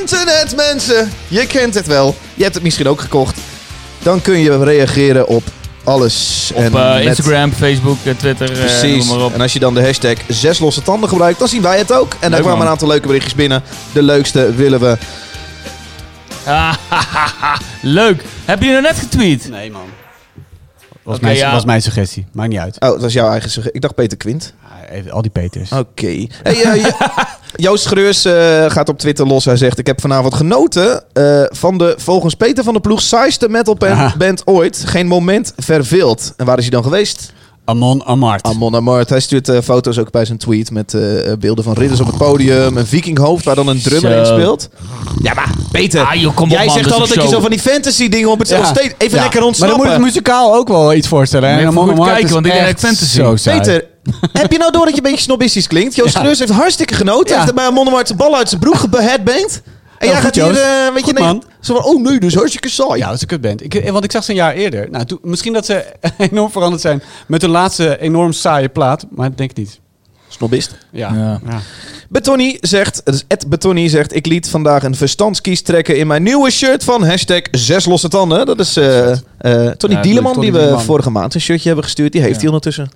[0.00, 1.12] internet, mensen.
[1.28, 2.16] Je kent het wel.
[2.34, 3.38] Je hebt het misschien ook gekocht.
[4.02, 5.42] Dan kun je reageren op
[5.86, 6.50] alles.
[6.54, 9.06] Op en met- Instagram, Facebook, eh, Twitter, eh, Precies.
[9.06, 9.34] noem maar op.
[9.34, 12.16] En als je dan de hashtag zes losse tanden gebruikt, dan zien wij het ook.
[12.20, 12.66] En daar kwamen man.
[12.66, 13.62] een aantal leuke berichtjes binnen.
[13.92, 14.96] De leukste willen we.
[17.80, 18.24] Leuk.
[18.44, 19.48] Heb je nou net getweet?
[19.50, 19.82] Nee, man.
[21.06, 21.52] Was, Oké, mijn, ja.
[21.52, 22.26] was mijn suggestie.
[22.32, 22.80] Maakt niet uit.
[22.80, 23.74] Oh, dat was jouw eigen suggestie.
[23.74, 24.52] Ik dacht Peter Quint.
[24.64, 25.72] Ah, even al die Peters.
[25.72, 26.26] Oké.
[26.42, 26.90] Hey, eh, Jo-
[27.70, 29.44] Joost Schreurs eh, gaat op Twitter los.
[29.44, 33.48] Hij zegt: Ik heb vanavond genoten eh, van de volgens Peter van der Ploeg saaiste
[33.48, 34.16] metalband Ah.
[34.16, 34.82] band ooit.
[34.86, 36.32] Geen moment verveeld.
[36.36, 37.32] En waar is hij dan geweest?
[37.68, 38.46] Amon Amart.
[38.46, 39.08] Amon Amart.
[39.08, 41.00] Hij stuurt eh, foto's ook bij zijn tweet met eh,
[41.38, 42.76] beelden van ridders op het podium.
[42.76, 44.18] Een vikinghoofd waar dan een drummer Zo.
[44.18, 44.68] in speelt.
[45.22, 46.04] Ja, maar Peter.
[46.04, 48.30] Ah, joh, kom op, jij man, zegt altijd dat je zo van die fantasy dingen
[48.30, 48.64] op het Ja.
[48.64, 49.22] steeds even Ja.
[49.22, 49.78] lekker Maar ontsnappen.
[49.78, 51.48] dan moet het muzikaal ook wel iets voorstellen.
[51.48, 51.54] hè?
[51.54, 53.14] Moet je En even Amon Amart kijken, is want ik denk echt fantasy.
[53.16, 53.58] Zo saai.
[53.60, 53.84] Peter,
[54.32, 55.94] Heb je nou door dat je een beetje snobistisch klinkt?
[55.94, 56.18] Joost Ja.
[56.20, 57.34] Schreurs heeft hartstikke genoten.
[57.34, 57.40] Ja.
[57.40, 59.62] Heeft bij Monnemart zijn bal uit zijn broek geheadbanged.
[59.98, 60.52] En Ja, jij gaat hier, eh,
[60.92, 61.42] weet je, Goed, nee, man.
[61.60, 62.98] zo van, oh nee, dus hartstikke saai.
[62.98, 63.64] Ja, dat is een kutband.
[63.64, 64.90] Ik, eh, want ik zag ze een jaar eerder.
[64.90, 65.84] Nou, toen, misschien dat ze
[66.30, 69.06] enorm veranderd zijn met hun laatste enorm saaie plaat.
[69.10, 69.80] Maar dat denk ik niet.
[70.28, 70.76] Snobist.
[70.92, 71.12] Ja.
[71.14, 71.40] Ja.
[71.48, 71.58] ja.
[72.08, 76.50] Betony zegt, dus Ed Betony zegt, ik liet vandaag een verstandskies trekken in mijn nieuwe
[76.50, 78.46] shirt van hashtag zes losse tanden.
[78.46, 79.18] Dat is eh eh
[79.76, 80.82] Tony Ja, Dieleman, Tony die we Dieleman.
[80.84, 82.12] vorige maand een shirtje hebben gestuurd.
[82.12, 82.38] Die heeft Ja.
[82.38, 82.90] hij ondertussen.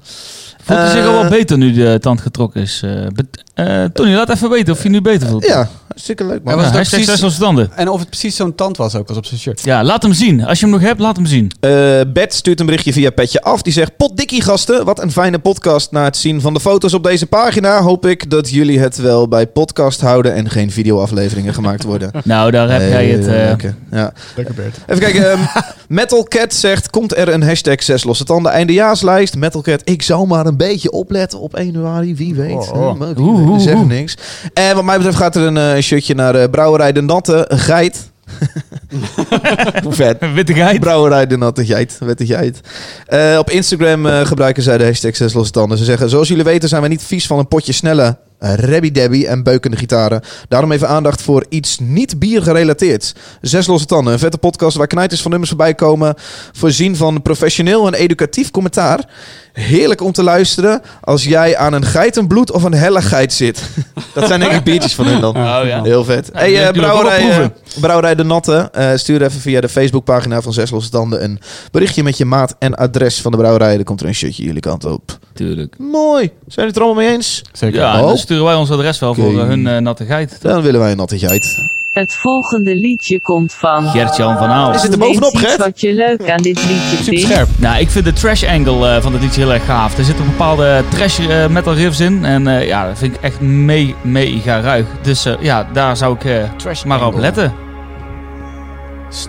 [0.62, 2.80] Voelt hij zich al wel beter nu de tand getrokken is?
[2.84, 5.46] eh, bet- eh, Tony, laat even weten of je je nu beter voelt.
[5.46, 6.53] Ja, hartstikke leuk man.
[6.57, 7.70] Ja, was Ja, precies- tanden.
[7.74, 9.64] En of het precies zo'n tand was ook als op zijn shirt.
[9.64, 10.45] Ja, laat hem zien.
[10.45, 11.51] Als je hem nog hebt, laat hem zien.
[11.61, 11.70] Eh,
[12.12, 13.62] Bert stuurt een berichtje via Petje Af.
[13.62, 15.91] Die zegt: Potdikkie gasten, wat een fijne podcast.
[15.93, 19.28] Na het zien van de foto's op deze pagina hoop ik dat jullie het wel
[19.28, 22.11] bij podcast houden en geen videoafleveringen gemaakt worden.
[22.24, 23.53] Nou, daar heb jij het...
[23.53, 24.12] Oké, ja.
[24.36, 24.76] Lekker Bert.
[24.86, 25.30] Even kijken.
[25.30, 25.41] ehm,
[25.88, 29.36] Metal Cat zegt: Komt er een hashtag 6 losse tanden eindejaarslijst?
[29.36, 32.14] Metal Cat, ik zou maar een beetje opletten op 1 januari.
[32.16, 32.53] Wie weet.
[32.70, 32.91] Oh, oh.
[32.93, 33.88] Hm, maar wie Oeh, weet, we oeh, zeggen oeh.
[33.91, 34.14] niks.
[34.55, 38.11] En wat mij betreft gaat er een eh, shirtje naar eh, Brouwerij de Natte Geit.
[39.85, 40.16] Hoe vet.
[40.35, 40.81] Witte geit.
[40.81, 41.99] Brouwerij de Natte Geit.
[42.01, 42.61] Witte Geit.
[43.07, 45.78] Eh, op Instagram eh, gebruiken zij de hashtag 6 losse tanden.
[45.78, 49.24] Ze zeggen, zoals jullie weten zijn wij niet vies van een potje snelle Rabby Dabby
[49.24, 50.20] en beukende gitaren.
[50.49, 53.14] Daarom even aandacht voor iets niet bier gerelateerd.
[53.41, 54.12] Zes losse tanden.
[54.12, 56.14] Een vette podcast waar knijters van nummers voorbij komen.
[56.53, 59.05] Voorzien van professioneel en educatief commentaar.
[59.53, 63.62] Heerlijk om te luisteren als jij aan een geitenbloed of een helligheid zit.
[64.14, 65.36] Dat zijn denk ik biertjes van hun dan.
[65.36, 65.82] Oh ja.
[65.82, 66.30] Heel vet.
[66.32, 67.47] Hey, eh, brouwerij, eh,
[67.80, 68.68] brouwerij De Natte.
[68.72, 72.57] eh, stuur even via de Facebookpagina van Zes Losse Tanden een berichtje met je maat
[72.59, 73.74] en adres van de brouwerij.
[73.74, 75.18] Dan komt er een shirtje jullie kant op.
[75.35, 75.74] Tuurlijk.
[75.78, 76.20] Mooi.
[76.24, 77.43] Zijn jullie het er allemaal mee eens?
[77.53, 77.81] Zeker.
[77.81, 78.07] Ja, Oh.
[78.07, 80.39] dan sturen wij ons adres wel voor eh, hun eh, natte geit.
[80.43, 81.68] Dan willen wij een natte geit.
[81.91, 83.87] Het volgende liedje komt van.
[83.89, 84.74] Gert-Jan van Aal.
[84.74, 85.57] Is het er bovenop, Gert?
[85.57, 87.20] wat je leuk aan dit liedje Super vindt.
[87.20, 87.49] scherp.
[87.57, 89.99] Nou, ik vind de trash angle eh, van het liedje heel erg gaaf.
[89.99, 91.18] Er zitten bepaalde trash
[91.49, 92.24] metal riffs in.
[92.24, 94.87] En eh, ja, dat vind ik echt me mega ruig.
[95.03, 97.53] Dus ja, daar zou ik eh, Trash maar op letten.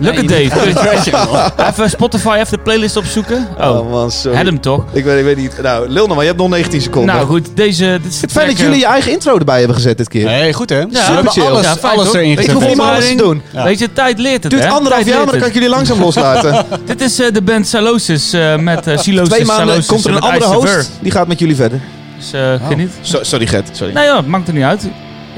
[0.00, 1.66] Look at Dave.
[1.68, 3.48] even Spotify, even de playlist opzoeken.
[3.58, 4.36] Oh, man, sorry.
[4.36, 4.84] had hem toch?
[4.92, 5.62] Ik weet, ik weet niet.
[5.62, 6.24] Nou, lul nog maar.
[6.24, 7.14] Je hebt nog 19 seconden.
[7.14, 7.98] Nou goed, deze...
[8.02, 10.24] Dit is Het fijn dat jullie je eigen intro erbij hebben gezet dit keer.
[10.24, 10.86] Nee, goed hè?
[10.86, 11.42] we super hebben chill.
[11.46, 12.52] alles, Ja, fijn, alles erin gezet.
[12.52, 13.42] hoeveel niet meer alles te doen?
[13.52, 13.64] Ja.
[13.64, 14.70] Weet je, tijd leert het, Het duurt hè?
[14.70, 16.64] anderhalf jaar, maar dan kan ik jullie langzaam loslaten.
[16.86, 19.28] Dit is eh, de band Salosis eh, met uh, Silosis.
[19.34, 20.90] Twee maanden Salosis komt er en een andere host.
[21.00, 21.80] Die gaat met jullie verder.
[22.18, 22.90] Dus eh, geniet.
[23.00, 23.92] So- sorry Gert, sorry.
[23.94, 24.82] Nee, ja, het maakt er niet uit.
[24.82, 24.88] Je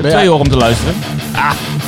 [0.02, 0.14] hebt Ja.
[0.14, 0.94] twee uur om te luisteren.
[1.32, 1.83] Familiar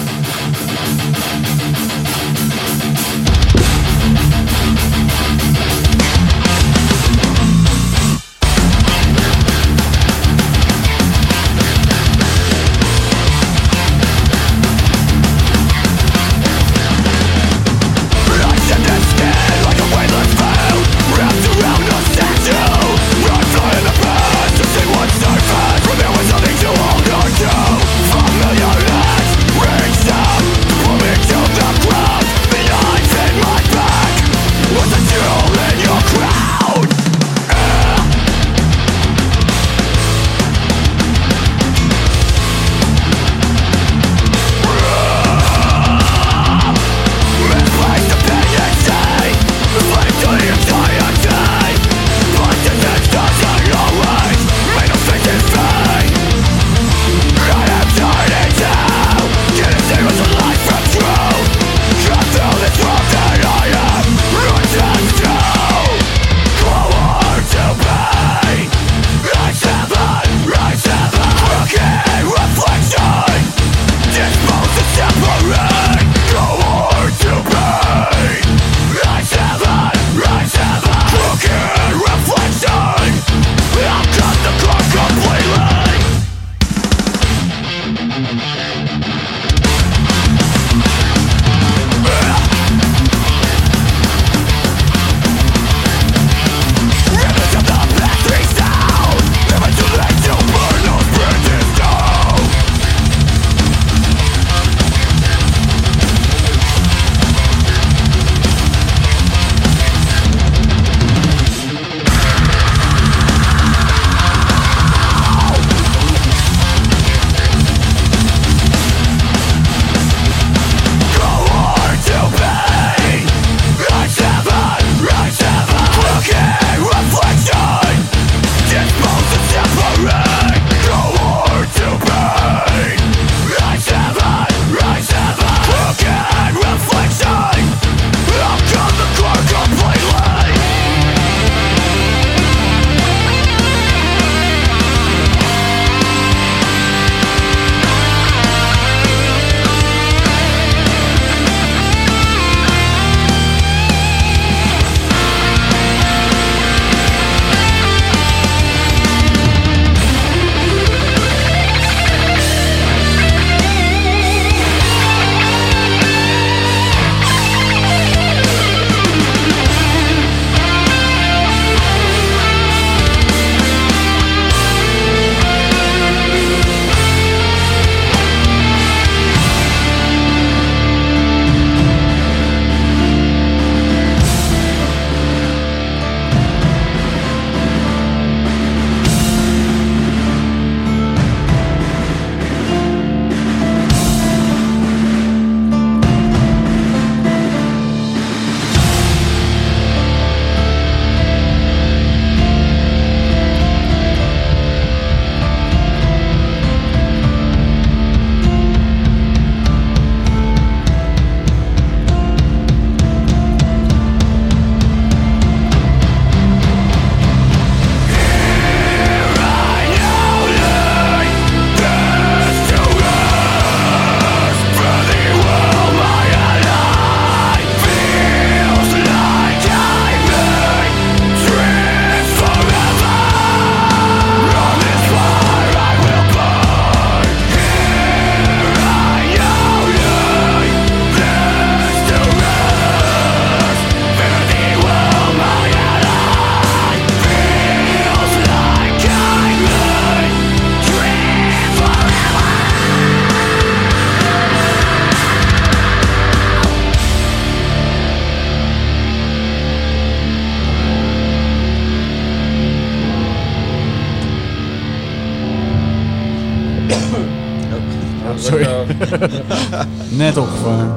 [270.17, 270.95] Net opgevangen.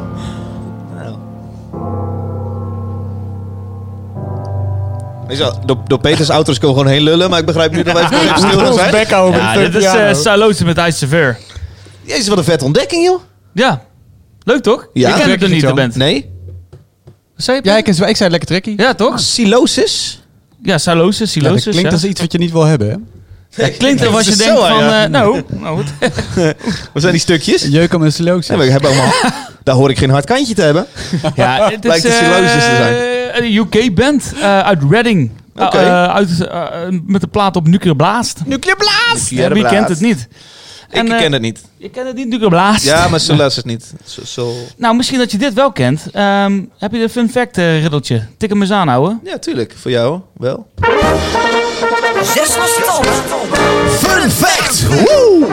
[5.27, 7.83] Weet je wel, Door, door Peters auto's kon gewoon heen lullen, maar ik begrijp nu
[7.83, 8.91] dat wij even stil zijn.
[8.91, 9.09] bek.
[9.09, 11.35] Ja, dit is uh, Salose met Ice Severe.
[12.01, 13.19] Jezus, wat een vet ontdekking, joh.
[13.53, 13.81] Ja.
[14.43, 14.87] Leuk toch?
[14.93, 15.09] Ja.
[15.09, 15.95] Je kent het er niet, de band.
[15.95, 16.29] Nee?
[17.35, 17.69] Wat zei je?
[17.69, 18.73] Ja, ik, ik zei lekker trekkie.
[18.77, 19.19] Ja, toch?
[19.19, 20.23] Silosis?
[20.63, 21.63] Ja, Salose, Ja, Silosis.
[21.63, 21.95] dat klinkt ja.
[21.95, 22.95] als iets wat je niet wil hebben, hè?
[23.55, 24.77] Ja, klinkt als je is denkt zo, van...
[24.83, 25.03] ja.
[25.03, 25.93] eh, nou, nou goed.
[26.93, 27.63] Wat zijn die stukjes?
[27.63, 28.47] Jeuk om een silosis.
[28.47, 29.11] Nee, maar ik heb allemaal...
[29.63, 30.85] Daar hoor ik geen hard kantje te hebben.
[31.35, 32.93] Ja, het Lijkt is te zijn.
[32.93, 35.31] eh, een UK-band eh, uit Reading.
[35.55, 35.77] Oké.
[35.77, 36.29] Eh, uit,
[37.05, 38.39] met de plaat op Nuclear Blast.
[38.45, 39.29] Nuclear Blast!
[39.29, 40.27] Ja, wie kent het niet?
[40.91, 41.61] Ik En, ken het niet.
[41.77, 42.83] Je kent het niet, Nuclear Blast?
[42.83, 43.93] Ja, maar Silosis niet.
[44.05, 44.53] Zo, zo...
[44.77, 46.05] Nou, misschien dat je dit wel kent.
[46.11, 48.23] Ehm, heb je de fun fact eh, riddeltje?
[48.37, 49.17] Tik hem eens aan, ouwe.
[49.23, 49.73] Ja, tuurlijk.
[49.77, 50.67] Voor jou wel.
[52.23, 53.13] Zes tanden.
[53.99, 54.87] Fun fact!
[54.87, 55.47] Woe!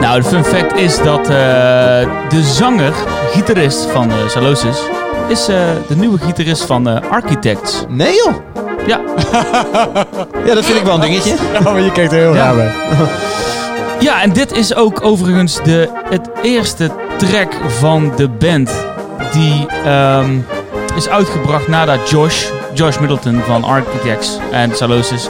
[0.00, 1.26] Nou, de fun fact is dat eh,
[2.28, 2.92] de zanger,
[3.32, 4.78] gitarist van uh, Salosis,
[5.28, 5.56] is eh,
[5.88, 7.84] de nieuwe gitarist van eh, Architects.
[7.88, 8.34] Nee, joh.
[8.86, 9.00] Ja,
[10.46, 11.34] Ja, dat vind ik wel een dingetje.
[11.52, 12.44] Ja, maar je kijkt er heel Ja.
[12.44, 12.72] raar bij.
[14.00, 18.70] Ja, en dit is ook overigens de, het eerste track van de band
[19.32, 20.38] die ehm,
[20.96, 22.44] is uitgebracht nadat Josh,
[22.78, 25.28] Josh Middleton van Architects en Salosis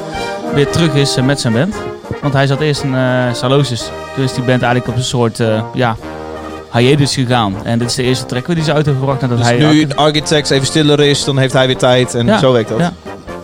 [0.54, 1.74] weer terug is eh, met zijn band.
[2.22, 3.90] Want hij zat eerst in eh Salosis.
[4.14, 5.96] Toen is die band eigenlijk op een soort eh, ja,
[6.72, 7.54] hiatus gegaan.
[7.64, 9.58] En dit is de eerste track die ze uit hebben gebracht nadat Dus hij...
[9.58, 12.14] nu Architects even stiller is, dan heeft hij weer tijd.
[12.14, 12.78] En Ja, zo werkt dat.
[12.78, 12.92] ja.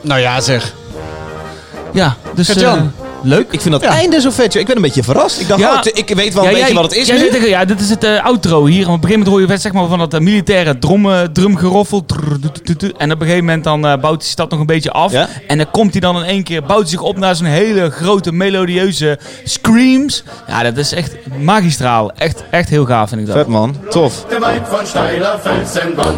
[0.01, 0.73] Nou ja, zeg.
[1.93, 2.55] Ja, dus...
[3.25, 3.47] leuk.
[3.51, 3.89] Ik vind dat Ja.
[3.89, 4.53] einde zo vet.
[4.53, 4.61] joh.
[4.63, 5.41] Ik ben een beetje verrast.
[5.41, 5.73] Ik dacht, Ja.
[5.75, 7.21] oh, t- ik weet wel Ja, een beetje jij- wat het is jij nu.
[7.23, 8.81] zegt tegen- ja, dit is het eh, outro hier.
[8.81, 11.21] Op een gegeven moment hoor je vet, zeg maar, van dat eh, militaire drum, eh,
[11.33, 12.05] drumgeroffel.
[12.05, 12.23] Trrr.
[12.99, 15.13] En op een gegeven moment dan eh, bouwt hij stad nog een beetje af.
[15.13, 15.29] Ja.
[15.47, 17.91] En dan komt hij dan in één keer, bouwt hij zich op naar zo'n hele
[17.91, 20.23] grote melodieuze screams.
[20.49, 22.13] Ja, dat is echt magistraal.
[22.13, 23.37] Echt, echt heel gaaf vind ik dat.
[23.37, 24.25] Vet man, tof.
[24.29, 26.17] Gemeint von steiler Felsenwand.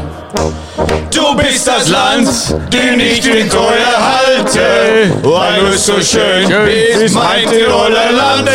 [1.08, 7.48] Du bist das Land, die nicht in Treue halte, weil du so schön bist, mein
[7.48, 8.48] Tiroler Land.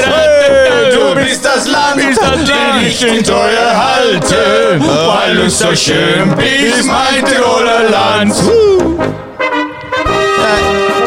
[0.92, 2.02] Du bist das Land,
[2.48, 8.36] die nicht in Treue halte, weil du so schön bist, mein Tiroler Land.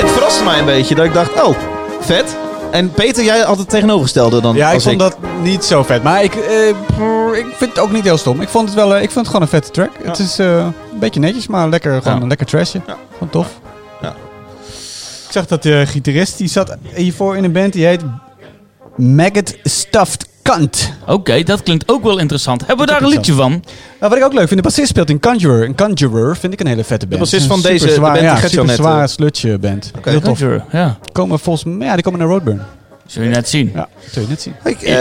[0.00, 1.56] het verraste mij een beetje dat ik dacht, oh,
[2.00, 2.36] vet.
[2.70, 6.02] En Peter, jij had het tegenovergestelde dan Ja, ik vond dat niet zo vet.
[6.02, 6.68] Maar ik, eh,
[7.38, 8.40] ik vind het ook niet heel stom.
[8.40, 9.90] Ik vond het wel, eh, ik vond het gewoon een vette track.
[10.02, 12.22] Het is eh, een beetje netjes, maar lekker, gewoon Ja.
[12.22, 12.80] een lekker trashje.
[12.86, 12.96] Ja.
[13.12, 13.46] Gewoon tof.
[15.34, 18.00] Ik zag dat de gitarist, die zat hiervoor in een band, die heet
[18.96, 20.92] Maggot Stuffed Cunt.
[21.06, 22.66] Oké, dat klinkt ook wel interessant.
[22.66, 23.50] Hebben we daar een liedje van?
[23.50, 23.62] Nou,
[23.98, 25.64] wat ik ook leuk vind, de bassist speelt in Conjurer.
[25.64, 27.20] En Conjurer vind ik een hele vette band.
[27.20, 29.90] bassist van deze- de band ja, Gert-Jan super zware eh, sludge band.
[29.96, 30.10] Oké.
[30.10, 30.38] Heel tof.
[30.38, 32.62] Conjurer, Ja, Komen volgens mij, ja, die komen naar Roadburn.
[33.06, 33.70] zul je net zien.
[33.74, 34.54] Ja, zul je net zien.
[34.62, 35.00] Kijk, eh,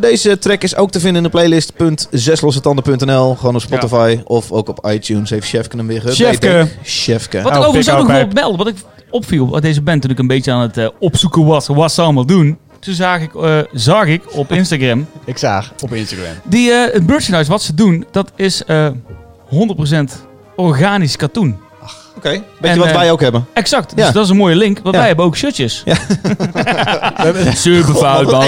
[0.00, 1.72] deze track is ook te vinden in de playlist
[2.10, 3.34] .zeslossetanden.nl.
[3.34, 5.30] Gewoon op Spotify of ook op iTunes.
[5.30, 6.60] Heeft Chefke hem weer geüpdate, Chefke.
[6.60, 6.78] ik.
[6.82, 7.42] Chefke.
[7.42, 8.74] Wat Oh, ik overigens pik ook nog wel belde, wat ik
[9.10, 12.02] opviel uit deze band toen ik een beetje aan het eh, opzoeken was wat ze
[12.02, 12.58] allemaal doen.
[12.78, 16.32] Toen zag ik, eh, zag ik op Instagram, Ik zag op Instagram.
[16.44, 18.88] die, eh, het merchandise wat ze doen, dat is eh
[19.48, 21.56] 100% organisch katoen.
[22.20, 23.46] Oké, weet En, je wat eh, wij ook hebben?
[23.52, 24.98] Exact, dus dat is een mooie link, want Ja.
[25.00, 25.82] wij hebben ook shirtjes.
[25.84, 25.94] Ja.
[27.54, 28.42] Super fout, man.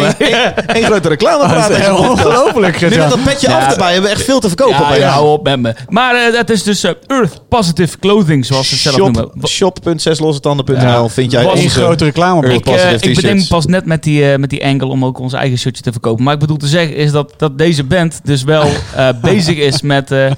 [0.66, 1.08] Eén grote.
[1.08, 1.90] Dat podcast.
[1.98, 3.58] ongelooflijk, Nu met dat petje Ja.
[3.58, 4.98] af erbij hebben we echt veel te verkopen.
[4.98, 5.74] Ja, hou op met me.
[5.88, 9.48] Maar eh, het is dus eh, Earth Positive Clothing, zoals ze het zelf Shop, noemen.
[9.48, 11.08] Shop.zeslossetanden.nl Ja.
[11.08, 11.68] vind jij onze...
[11.68, 12.42] grote reclame.
[12.46, 15.04] Earth Ik, eh, Positive ik bedenk pas net met die, eh, met die angle om
[15.04, 16.24] ook onze eigen shirtje te verkopen.
[16.24, 18.66] Maar ik bedoel te zeggen is dat, dat deze band dus wel
[18.96, 20.30] eh, bezig is met, eh,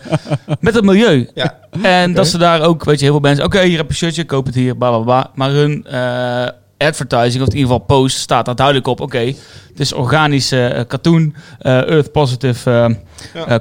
[0.61, 1.31] met het milieu.
[1.35, 1.55] Ja.
[1.83, 3.45] En dat ze daar ook, weet je, heel veel mensen...
[3.45, 5.31] Oké, hier heb je een shirtje, koop het hier, bla bla bla.
[5.35, 6.47] Maar hun eh,
[6.89, 9.01] advertising, of in ieder geval post, staat daar duidelijk op.
[9.01, 12.97] Oké, het is organische eh, katoen, eh, Earth Positive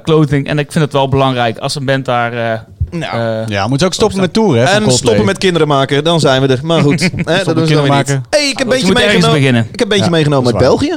[0.02, 0.46] clothing.
[0.48, 2.32] En ik vind het wel belangrijk als een band daar...
[2.32, 2.58] eh,
[2.90, 6.42] Nou, Ja, moeten ze ook stoppen met toeren, en stoppen met kinderen maken, dan zijn
[6.42, 6.60] we er.
[6.62, 8.14] Maar goed, hè, dat doen ze dan maken.
[8.14, 8.26] niet.
[8.30, 9.32] hey, ik heb een je beetje moet meegenomen.
[9.38, 9.62] beginnen.
[9.62, 10.62] Ik heb een beetje Ja, meegenomen uit.
[10.62, 10.96] België.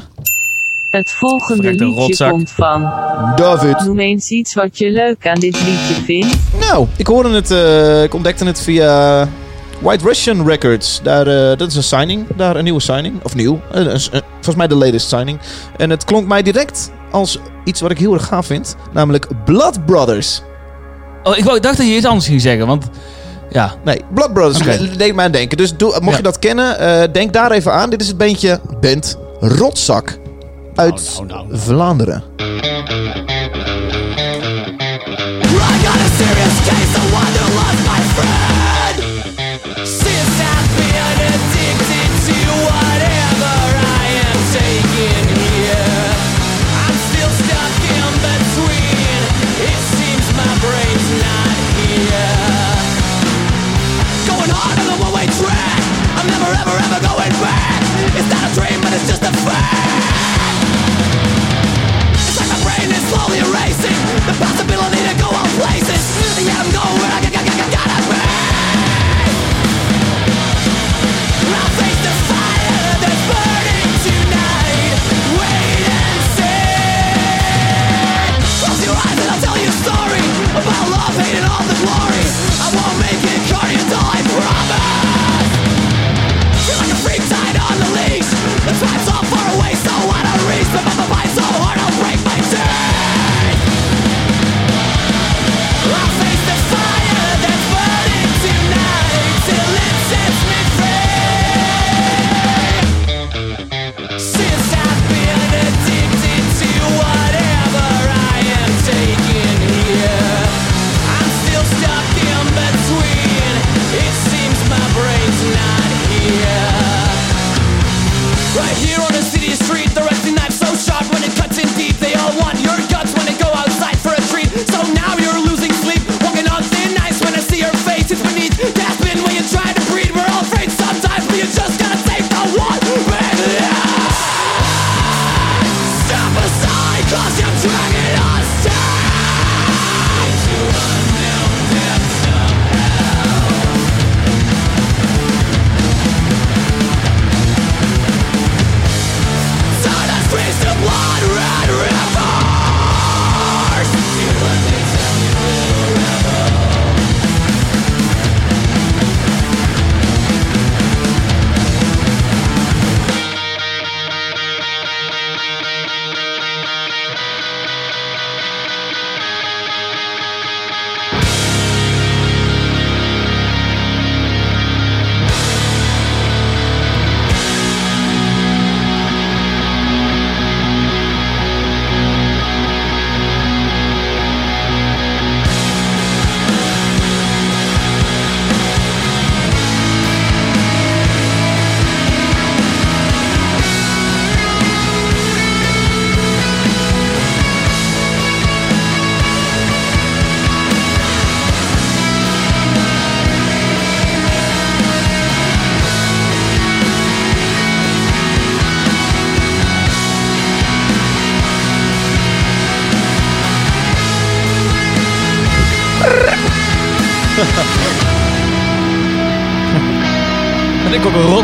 [0.98, 2.30] Het volgende Verrekte liedje rotzak.
[2.30, 2.82] komt van.
[3.36, 3.80] David.
[3.86, 6.36] Noem eens iets wat je leuk aan dit liedje vindt.
[6.60, 9.28] Nou, ik hoorde het, eh, ik ontdekte het via
[9.80, 11.00] White Russian Records.
[11.04, 13.24] Daar, eh, dat is een signing, daar een nieuwe signing.
[13.24, 14.00] Of nieuw, eh, een- een-
[14.34, 15.40] volgens mij de latest signing.
[15.78, 18.76] En het klonk mij direct als iets wat ik heel erg gaaf vind.
[18.94, 20.42] Namelijk Blood Brothers.
[21.24, 22.86] Oh, ik wou- dacht dat je iets anders ging zeggen, want...
[23.50, 24.78] Ja, Nee, Blood Brothers Oké.
[24.84, 25.58] le- deed mij aan denken.
[25.58, 26.18] Dus doe, mocht Ja.
[26.18, 27.90] je dat kennen, eh, denk daar even aan.
[27.90, 30.18] Dit is het beentje band Rotzak
[30.78, 31.60] uit Nou, nou, nou.
[31.60, 32.24] Vlaanderen.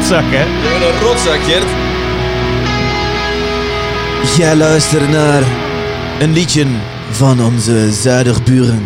[0.03, 0.43] Rotzak, hè?
[0.75, 1.65] Een rotzak, Jert.
[4.37, 5.43] Jij luistert naar
[6.19, 6.65] een liedje
[7.11, 8.85] van onze zuiderburen,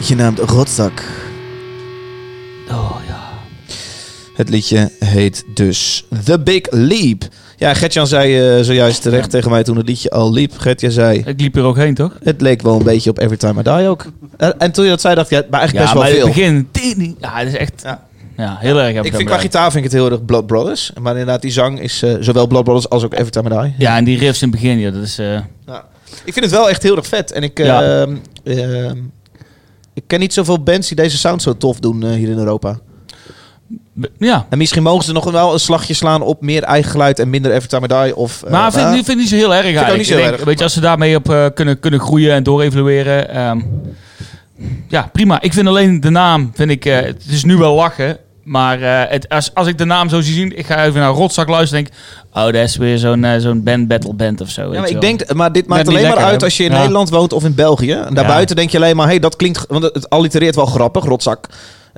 [0.00, 1.02] genaamd Rotzak.
[2.70, 3.20] Oh ja.
[4.34, 7.22] Het liedje heet dus The Big Leap.
[7.56, 10.58] Ja, Gertjan zei eh, zojuist terecht tegen mij toen het liedje al liep.
[10.58, 12.18] Gertjan zei, Ik liep er ook heen, toch?
[12.22, 14.04] het leek wel een beetje op Every Time I Die ook.
[14.36, 16.26] En, en toen je dat zei, dacht ik, ja, maar eigenlijk Ja, best maar wel
[16.26, 16.50] in veel.
[16.52, 16.96] het begin...
[16.98, 17.80] tien- Ja, het is echt...
[17.84, 18.02] Ja.
[18.36, 18.94] Ja, heel erg.
[18.94, 20.92] heb Ik vind qua gitaar vind ik het heel erg Blood Brothers.
[21.00, 23.74] Maar inderdaad, die zang is eh, zowel Blood Brothers als ook Every Time I Die.
[23.78, 25.18] Ja, en die riffs in het begin, ja, dat is...
[25.18, 25.38] eh,
[26.24, 27.32] Ik vind het wel echt heel erg vet.
[27.32, 27.82] En ik, eh, Ja.
[27.82, 28.96] ehm, ehm,
[29.94, 32.78] ik ken niet zoveel bands die deze sound zo tof doen eh, hier in Europa.
[34.00, 34.46] b- ja.
[34.50, 37.52] En misschien mogen ze nog wel een slagje slaan op meer eigen geluid en minder
[37.52, 38.16] Every Time I Die.
[38.16, 39.96] Of, Maar vind, vind ik niet zo heel erg eigenlijk.
[39.96, 40.44] niet zo Ik denk, erg.
[40.44, 43.28] Weet je, als ze daarmee op kunnen, kunnen groeien en doorevalueren.
[43.30, 43.60] ehm
[44.88, 45.40] ja, prima.
[45.42, 48.16] Ik vind alleen de naam, vind ik, eh, het is nu wel lachen.
[48.42, 51.10] Maar eh, het, als, als ik de naam zo zie zien, ik ga even naar
[51.12, 51.94] Rotzak luisteren denk
[52.32, 54.62] oh, dat is weer zo'n eh, zo'n band battle band of zo.
[54.62, 56.46] Ja, weet maar ik denk, maar dit maakt alleen maar lekker, uit hè?
[56.46, 56.78] als je in Ja.
[56.78, 57.92] Nederland woont of in België.
[57.92, 61.46] En daarbuiten denk je alleen maar, hey, dat klinkt, want het allitereert wel grappig, rotzak.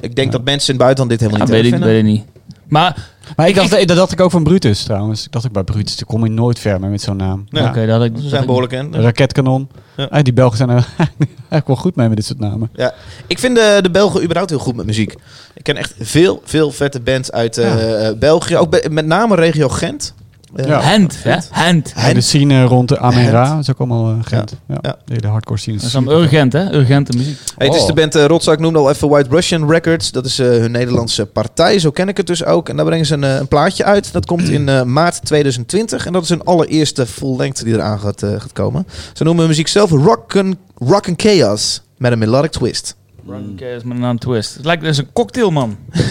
[0.00, 1.88] Ik denk dat mensen in het buitenland dit Ja, helemaal niet weet, ik, vinden.
[1.88, 2.33] weet ik niet.
[2.68, 5.24] Maar, Maar ik dacht, dat dacht ik ook van Brutus trouwens.
[5.24, 7.46] Ik dacht ook bij Brutus, daar kom je nooit ver mee met zo'n naam.
[7.52, 8.94] Oké, dat had ik, Ze dat zijn ik- behoorlijk in.
[8.94, 9.68] Raketkanon.
[9.96, 10.04] Ja.
[10.10, 12.70] Ah, die Belgen zijn er eigenlijk wel goed mee met dit soort namen.
[12.74, 12.94] Ja.
[13.26, 15.14] Ik vind de, de Belgen überhaupt heel goed met muziek.
[15.54, 18.56] Ik ken echt veel, veel vette bands uit eh, eh, België.
[18.56, 20.14] Ook be- met name regio Gent.
[20.56, 20.80] Ja.
[20.80, 21.36] Hand, hè?
[21.50, 21.94] Hand.
[22.14, 24.56] De scene rond de Amera, dat is ook allemaal eh, Gent.
[24.68, 24.78] Ja.
[24.80, 24.96] Ja.
[25.04, 25.76] De hele hardcore scene.
[25.76, 26.72] Dat is dan urgent, hè?
[26.72, 27.38] Urgente muziek.
[27.56, 27.86] Hey, het is Oh.
[27.86, 30.12] de band uh, Rotzak, noemde al even White Russian Records.
[30.12, 32.68] Dat is eh, hun Nederlandse partij, zo ken ik het dus ook.
[32.68, 34.12] En daar brengen ze een, een plaatje uit.
[34.12, 36.06] Dat komt in maart 2020.
[36.06, 38.86] En dat is hun allereerste full-length die eraan gaat, eh, gaat komen.
[39.12, 42.96] Ze noemen hun muziek zelf Rock and, Rock and Chaos met een melodic twist.
[43.26, 44.54] Oké, dat is met een twist.
[44.54, 45.76] Het lijkt dus een cocktail, man.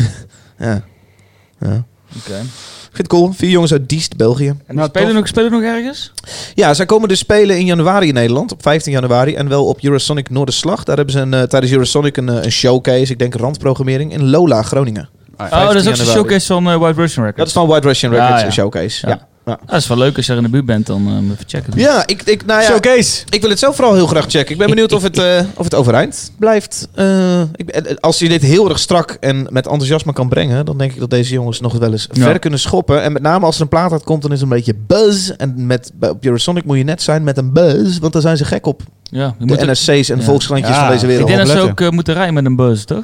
[0.57, 0.81] Ja.
[1.59, 1.83] ja.
[2.17, 2.41] Oké.
[2.93, 3.31] Vind het cool.
[3.31, 4.47] Vier jongens uit Diest, België.
[4.47, 6.11] En Nou, spelen, nog, spelen nog ergens?
[6.53, 9.35] Ja, zij komen dus spelen in januari in Nederland, op 15 januari.
[9.35, 10.83] En wel op Eurosonic Noorderslag.
[10.83, 14.29] Daar hebben ze een, eh, tijdens Eurosonic een, eh, een showcase, ik denk randprogrammering, in
[14.29, 15.09] Lola, Groningen.
[15.37, 16.19] Oh, dat is ook 15 zo'n januari.
[16.19, 17.37] showcase van eh, White Russian Records.
[17.37, 18.45] Dat is van White Russian Records, ja.
[18.45, 19.07] een showcase.
[19.07, 19.27] Ja.
[19.45, 19.59] Ja.
[19.65, 21.57] Dat is wel leuk als je er in de buurt bent, dan eh, moet je
[21.57, 21.79] even checken.
[21.79, 23.23] Ja, ik, ik, nou ja, Showcase!
[23.29, 24.51] ik wil het zelf vooral heel graag checken.
[24.51, 26.87] Ik ben benieuwd of het, eh, of het overeind blijft.
[26.93, 30.91] Eh, ik, als je dit heel erg strak en met enthousiasme kan brengen, dan denk
[30.93, 32.23] ik dat deze jongens nog wel eens Ja.
[32.23, 33.01] ver kunnen schoppen.
[33.01, 35.29] En met name als er een plaat uitkomt, dan is het een beetje buzz.
[35.29, 38.45] En met, op Eurosonic moet je net zijn met een buzz, want daar zijn ze
[38.45, 38.81] gek op.
[39.03, 40.23] Ja, De NSC's en Ja.
[40.23, 41.27] volkskrantjes Ja, van deze ik wereld.
[41.27, 43.03] denk dat ze ook moeten rijden met een buzz, toch?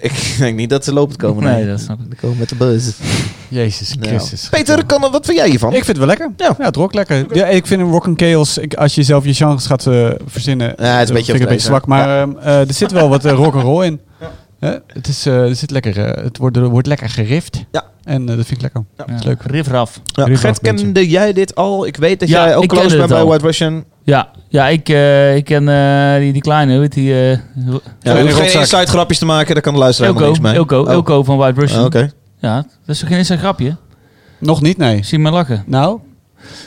[0.00, 1.44] Ik denk niet dat ze lopend komen.
[1.44, 2.06] Nee, Nee, dat snap ik.
[2.10, 2.92] Ze komen met de buzz.
[3.48, 4.08] Jezus Nou.
[4.08, 4.48] Christus.
[4.48, 5.68] Peter, kan, wat vind jij hiervan?
[5.68, 6.30] Ik vind het wel lekker.
[6.36, 6.54] Ja.
[6.58, 7.26] Ja, het rock lekker.
[7.36, 10.10] Ja, ik vind een rock and chaos, ik, als je zelf je genres gaat eh,
[10.26, 11.86] verzinnen, Ja, het is een beetje vind ik een beetje zwak.
[11.86, 14.00] Maar ehm, eh, er zit wel wat eh, rock and roll in.
[14.58, 14.76] Hè?
[14.86, 17.64] het, is, eh, er zit lekker, eh, het wordt, wordt lekker gerift.
[17.70, 17.84] Ja.
[18.08, 18.84] En eh, dat vind ik lekker.
[18.96, 19.04] Ja.
[19.04, 19.42] Dat is leuk.
[19.42, 20.00] Riffraff.
[20.04, 21.86] Ja, Riff Gert, kende jij dit al?
[21.86, 23.24] Ik weet dat Ja, jij ook close bent bij.
[23.24, 23.84] White Russian.
[24.02, 27.12] Ja, ja ik, eh, ik ken eh, die, die kleine, hoe heet die?
[27.14, 27.38] eh Ja,
[28.14, 28.60] geen rotzak.
[28.60, 30.78] inside grapjes te maken, daar kan de luisteraar helemaal Ilko, niks mee.
[30.78, 30.92] Ilko, Oh.
[30.96, 31.80] Ilko van White Russian.
[31.80, 32.10] Ah, Oké.
[32.38, 33.76] Ja, dat is toch geen eens een grapje?
[34.38, 35.02] Nog niet, nee.
[35.04, 35.62] Zie me lachen.
[35.66, 35.98] Nou?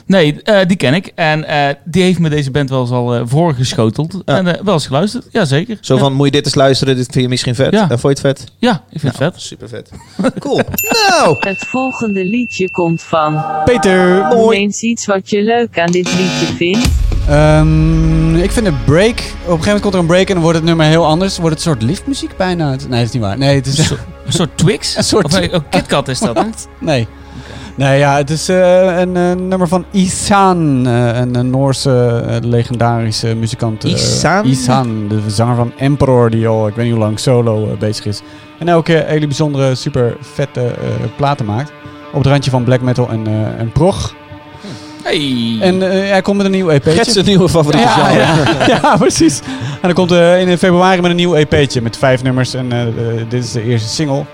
[0.05, 1.11] Nee, eh, die ken ik.
[1.15, 4.21] En eh, die heeft me deze band wel eens al eh, voorgeschoteld.
[4.25, 4.37] Ja.
[4.37, 5.25] En wel eens geluisterd.
[5.31, 5.77] Jazeker.
[5.81, 5.99] Zo ja.
[5.99, 6.95] van, moet je dit eens luisteren?
[6.95, 7.71] Dit vind je misschien vet?
[7.71, 7.87] Ja.
[7.87, 8.43] Vond je het vet?
[8.57, 9.41] Ja, ik vind het vet.
[9.41, 9.89] Super vet.
[10.39, 10.59] Cool.
[11.09, 13.43] nou, Het volgende liedje komt van.
[13.65, 14.27] Peter!
[14.29, 16.87] Noem eens iets wat je leuk aan dit liedje vindt.
[17.27, 19.09] Ehm, ik vind een break.
[19.09, 21.37] Op een gegeven moment komt er een break en dan wordt het nummer heel anders.
[21.37, 22.69] Wordt het een soort liftmuziek bijna.
[22.69, 23.37] Nee, dat is niet waar.
[23.37, 23.89] Nee, het is...
[24.25, 24.95] Een soort Twix?
[24.97, 26.43] Een soort- Of, oh, KitKat is dat, hè?
[26.79, 27.07] Nee.
[27.75, 33.35] Nee, ja, het is eh, een eh, nummer van Isan, eh, een, een Noorse legendarische
[33.35, 33.83] muzikant.
[33.83, 34.45] eh, Isan?
[34.45, 38.21] Isan, de zanger van Emperor, die al ik weet niet hoe lang solo bezig is.
[38.59, 40.73] En elke keer hele bijzondere, super vette eh,
[41.15, 41.71] platen maakt.
[42.11, 44.15] Op het randje van black metal en, eh, en prog.
[45.03, 45.57] Hey.
[45.61, 46.91] En eh, hij komt met een nieuw EP'tje.
[46.91, 48.19] Gert zijn nieuwe favoriete ja, genre.
[48.67, 49.39] ja, ja, precies.
[49.71, 52.53] En dan komt in februari met een nieuw EP'tje met vijf nummers.
[52.53, 52.69] En
[53.29, 54.25] dit is de eerste single.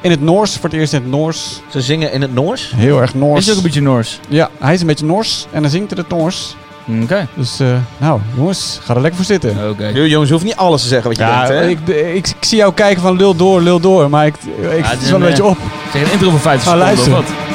[0.00, 1.60] In het Noors, voor het eerst in het Noors.
[1.70, 2.72] Ze zingen in het Noors.
[2.76, 3.44] Heel erg Noors.
[3.44, 4.20] Is ook een beetje Noors.
[4.28, 6.56] Ja, hij is een beetje Noors en dan zingt hij het Noors.
[7.02, 7.26] Oké.
[7.34, 7.66] Dus, eh,
[7.98, 9.70] nou, jongens, ga er lekker voor zitten.
[9.70, 9.86] Oké.
[9.86, 11.94] Jongens, je hoeft niet alles te zeggen wat je Ja, denkt, hè?
[11.94, 14.90] ik, ik, ik zie jou kijken van lul door, lul door, maar ik, ik het
[14.90, 15.58] het is wel een een, beetje eh, op.
[15.92, 17.47] Zeg een intro van 50 Ah, seconden of wat?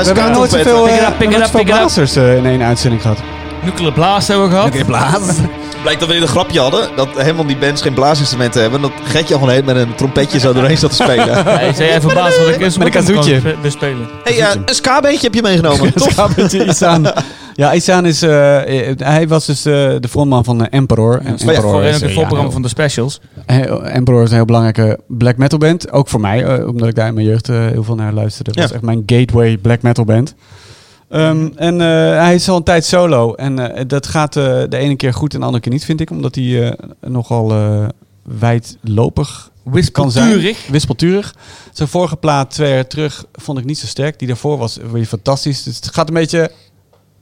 [0.00, 1.68] We hebben nog nooit zoveel, Pick it eh, up, pick it nooit up, zoveel pick
[1.68, 1.80] it up.
[1.80, 3.18] blazers eh, in één uitzending gehad.
[3.64, 4.86] Nuclear Blast hebben we gehad.
[4.86, 5.22] blaas.
[5.82, 6.88] Blijkt dat we een grapje hadden.
[6.96, 8.80] Dat helemaal die bands geen blaasinstrumenten hebben.
[8.80, 11.44] Dat Getje gewoon heet met een trompetje zo doorheen zat te spelen.
[11.44, 13.40] Hij zei jij verbaasd wat ik eens Met een kazooitje.
[13.62, 14.06] bespelen.
[14.24, 15.92] hey, ja, een ska-beentje heb je meegenomen.
[15.94, 16.10] Tof.
[16.10, 17.12] Schabbertje Isaan.
[17.54, 18.22] Ja, Isaan is...
[18.22, 21.20] eh, eh, hij was dus eh, de frontman van eh, Emperor.
[21.24, 23.20] En Ja, voor is, een eh, voorprogramma ja, van de specials.
[23.46, 25.90] heel- Emperor is een heel belangrijke black metal band.
[25.92, 28.50] Ook voor mij, eh, omdat ik daar in mijn jeugd eh, heel veel naar luisterde.
[28.50, 28.62] Dat Ja.
[28.62, 30.34] was echt mijn gateway black metal band.
[31.08, 31.86] Ehm, en eh,
[32.22, 33.34] hij is al een tijd solo.
[33.34, 36.10] En dat gaat de ene keer goed en de andere keer niet, vind ik.
[36.10, 37.52] Omdat hij nogal
[38.38, 39.50] wijdlopig
[39.92, 40.26] kan zijn.
[40.28, 40.66] Wispelturig.
[40.70, 41.34] Wispelturig.
[41.72, 44.18] Zijn vorige plaat, twee jaar terug, vond ik niet zo sterk.
[44.18, 45.62] Die daarvoor was weer fantastisch.
[45.62, 46.50] Dus het gaat een beetje...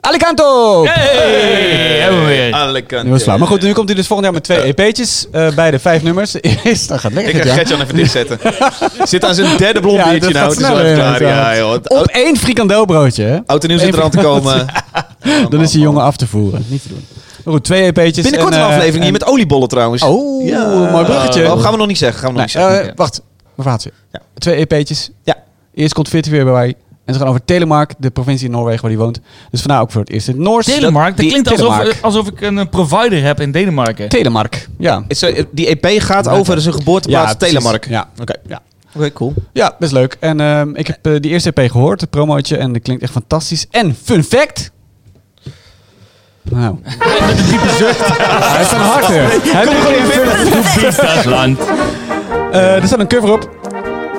[0.04, 0.84] Alicanto!
[0.86, 2.52] Hey, hebben we weer.
[2.52, 3.04] Alle kanten.
[3.04, 3.38] Nu was het flauw.
[3.38, 5.26] Maar goed, nu komt hij dus volgend jaar met twee EP'tjes.
[5.32, 6.34] eh beide vijf nummers.
[6.64, 7.42] Eerst, dan gaat het Ik lekker.
[7.42, 7.54] ga ja.
[7.60, 8.38] Getje even dichtzetten.
[9.08, 10.50] Zit aan zijn derde Ja, blondbiertje dat nou.
[10.52, 11.22] is wel sneller, even klaar.
[11.22, 11.74] Ja, joh.
[11.84, 13.38] Op één frikandelbroodje, hè?
[13.46, 14.66] Oud en nieuw zit er aan te komen.
[15.50, 16.64] Dan is die jongen af te voeren.
[16.68, 17.06] Niet te doen.
[17.44, 18.22] Maar goed, twee EP'tjes.
[18.24, 20.02] Binnenkort en, een eh, aflevering hier met oliebollen trouwens.
[20.02, 21.52] Oh, mooi bruggetje.
[21.52, 22.20] Oh, gaan we nog niet zeggen.
[22.20, 22.90] Gaan we nog Nee, niet zeggen.
[22.90, 23.90] eh, wacht, mijn verhaaltje.
[24.12, 24.20] Ja.
[24.38, 25.10] Twee EP'tjes.
[25.22, 25.36] Ja.
[25.74, 26.74] Eerst komt Fit weer bij mij.
[27.04, 29.20] En ze gaan over Telemark, de provincie in Noorwegen waar hij woont.
[29.50, 30.66] Dus vandaar ook voor het eerst in het Noors.
[30.66, 31.10] Denemarken.
[31.10, 31.98] Dat Die- klinkt alsof, Telemark.
[32.02, 34.08] alsof ik een eh, provider heb in Denemarken.
[34.08, 35.04] Telemark, ja.
[35.08, 37.54] Is, eh, die EP gaat over zijn geboorteplaats precies.
[37.58, 37.88] Telemark.
[37.88, 38.60] Ja, Oké, ja.
[38.96, 39.34] Oké, cool.
[39.52, 40.16] ja, best leuk.
[40.20, 42.56] En ehm, ik heb eh, die eerste EP gehoord, het promootje.
[42.56, 43.66] En dat klinkt echt fantastisch.
[43.70, 44.70] En fun fact...
[46.50, 46.76] Nou.
[48.54, 49.22] Hij staat hard weer.
[49.42, 49.94] Hij doet gewoon
[50.56, 51.58] een fun Dat land.
[52.52, 53.48] Eh, Er staat een cover op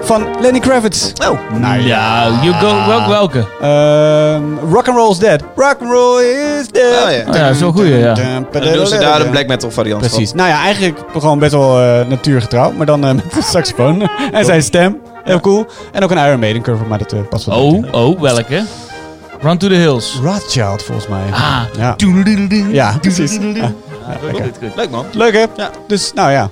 [0.06, 1.12] van Lenny Kravitz.
[1.30, 1.40] Oh,
[1.80, 3.10] Ja, you go, welke?
[3.10, 3.46] welke?
[3.62, 5.44] Ehm rock and roll is dead.
[5.56, 7.04] Rock and roll is dead.
[7.04, 7.24] Oh, ja.
[7.30, 8.18] Oh ja, zo'n goeie, ja.
[8.18, 10.34] En dan doen ze daar een black metal variant Precies.
[10.34, 12.72] Nou ja, eigenlijk gewoon best wel eh, natuurgetrouw.
[12.72, 15.02] Maar dan eh, met de saxofoon en zijn stem.
[15.24, 15.66] Heel cool.
[15.92, 17.58] En ook een Iron Maiden cover, maar dat eh, past wel.
[17.58, 18.64] Oh, oh, welke?
[19.42, 20.20] Run to the Hills.
[20.24, 21.24] Rothschild volgens mij.
[21.32, 21.62] Ah.
[21.78, 21.96] Ja.
[22.72, 23.40] Ja, precies.
[23.54, 23.72] Ja.
[24.76, 25.06] Leuk man.
[25.12, 25.44] Leuk hè?
[25.56, 25.70] Ja.
[25.88, 26.50] Dus nou ja.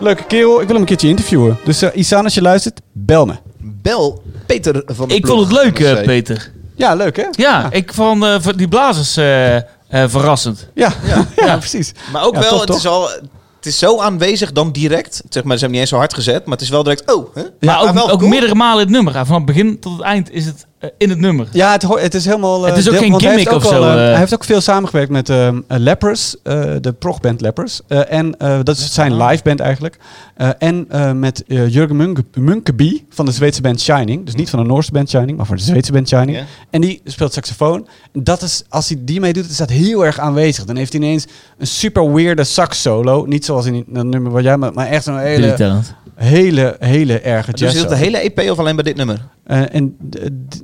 [0.00, 0.52] Leuke kerel.
[0.60, 1.58] Ik wil hem een keertje interviewen.
[1.64, 3.34] Dus uh, Isan, als je luistert, bel me.
[3.58, 6.04] Bel Peter van de Ik vond het leuk, eh.
[6.04, 6.52] Peter.
[6.74, 7.24] Ja, leuk hè?
[7.30, 10.68] Ja, ik vond eh, die blazers eh, eh, verrassend.
[10.74, 10.92] Ja,
[11.36, 11.56] ja.
[11.56, 11.92] precies.
[12.12, 12.76] Maar ook Ja, wel, tof, het, toch?
[12.76, 13.08] is al,
[13.56, 15.22] het is zo aanwezig dan direct.
[15.28, 17.34] Zeg maar, ze hebben niet eens zo hard gezet, maar het is wel direct, oh.
[17.34, 17.42] Hè?
[17.60, 18.30] Maar ook, wel ook cool.
[18.30, 19.26] meerdere malen in het nummer.
[19.26, 20.66] Van het begin tot het eind is het
[20.98, 21.48] in het nummer.
[21.52, 22.62] Ja, het, het is helemaal...
[22.66, 23.96] eh, Het is ook deel- geen gimmick ook of zo, eh, eh.
[24.10, 27.80] hij heeft ook veel samengewerkt met ehm, eh, Lepers, eh, de progband Lepers.
[27.88, 29.96] Eh, en eh, dat is zijn live band eigenlijk.
[30.36, 34.24] Eh, en eh, met eh, Jurgen Munke, Munkeby van de Zweedse band Shining.
[34.24, 36.36] Dus niet van de Noorse band Shining, maar van de Zweedse band Shining.
[36.70, 37.88] En die speelt saxofoon.
[38.12, 40.64] Dat is, als hij die meedoet, is dat heel erg aanwezig.
[40.64, 41.26] Dan heeft hij ineens
[41.58, 43.24] een super weirde sax solo.
[43.24, 44.56] Niet zoals in dat nummer wat jij...
[44.56, 45.82] Maar maar echt zo'n hele.
[46.16, 49.26] Hele, hele erge Dus is dat de hele EP of alleen bij dit nummer?
[49.44, 49.96] eh, en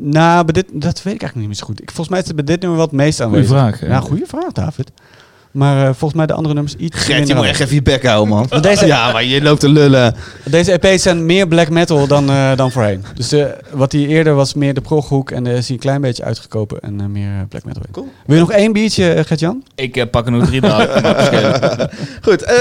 [0.00, 1.80] nou, bij dit, dat weet ik eigenlijk niet meer zo goed.
[1.82, 3.48] Ik, volgens mij is het bij dit nummer wat het meest aanwezig.
[3.48, 3.86] vraag, hè?
[3.86, 4.90] Ja, goede vraag, David.
[5.52, 7.82] Maar eh, volgens mij de andere nummers iets Gert, je minder moet echt even je
[7.82, 8.46] bek houden, man.
[8.60, 10.14] Deze- ja, maar je loopt te lullen.
[10.44, 13.04] Deze EP's zijn meer black metal dan, eh, dan voorheen.
[13.14, 16.00] Dus eh, wat hij eerder was meer de proghoek en daar is hij een klein
[16.00, 17.82] beetje uitgekopen en eh, meer black metal.
[17.92, 18.08] Cool.
[18.26, 19.62] Wil je nog één biertje, Gert-Jan?
[19.74, 21.90] Ik pak er nog drie verschillen.
[22.22, 22.56] Goed, eh,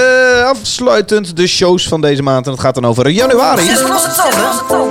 [0.48, 2.46] afsluitend de shows van deze maand.
[2.46, 3.62] En het gaat dan over januari.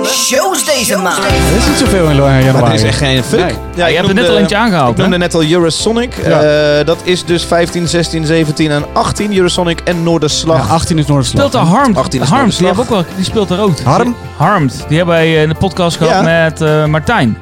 [0.04, 1.18] Shows deze maand.
[1.24, 2.52] Er is niet zoveel in januari.
[2.52, 3.40] Maar er is echt geen fuck.
[3.40, 3.54] Nee.
[3.74, 5.18] Ja, je hebt er net al eentje aangehaald, Ik noemde hè?
[5.18, 6.14] net al Eurosonic.
[6.24, 6.42] Ja.
[6.78, 9.36] Eh, dat is dus 15, 16, 17 en 18.
[9.36, 10.66] Eurosonic en Noorderslag.
[10.66, 11.46] Ja, 18 is Noorderslag.
[11.46, 11.96] Speelt daar Harm.
[11.96, 13.80] 18 is Harm, die, ook wel, die speelt daar ook.
[13.80, 14.16] Harm?
[14.36, 14.84] Harmed.
[14.88, 16.42] Die hebben wij in de podcast gehad Ja.
[16.42, 17.38] met eh, Martijn.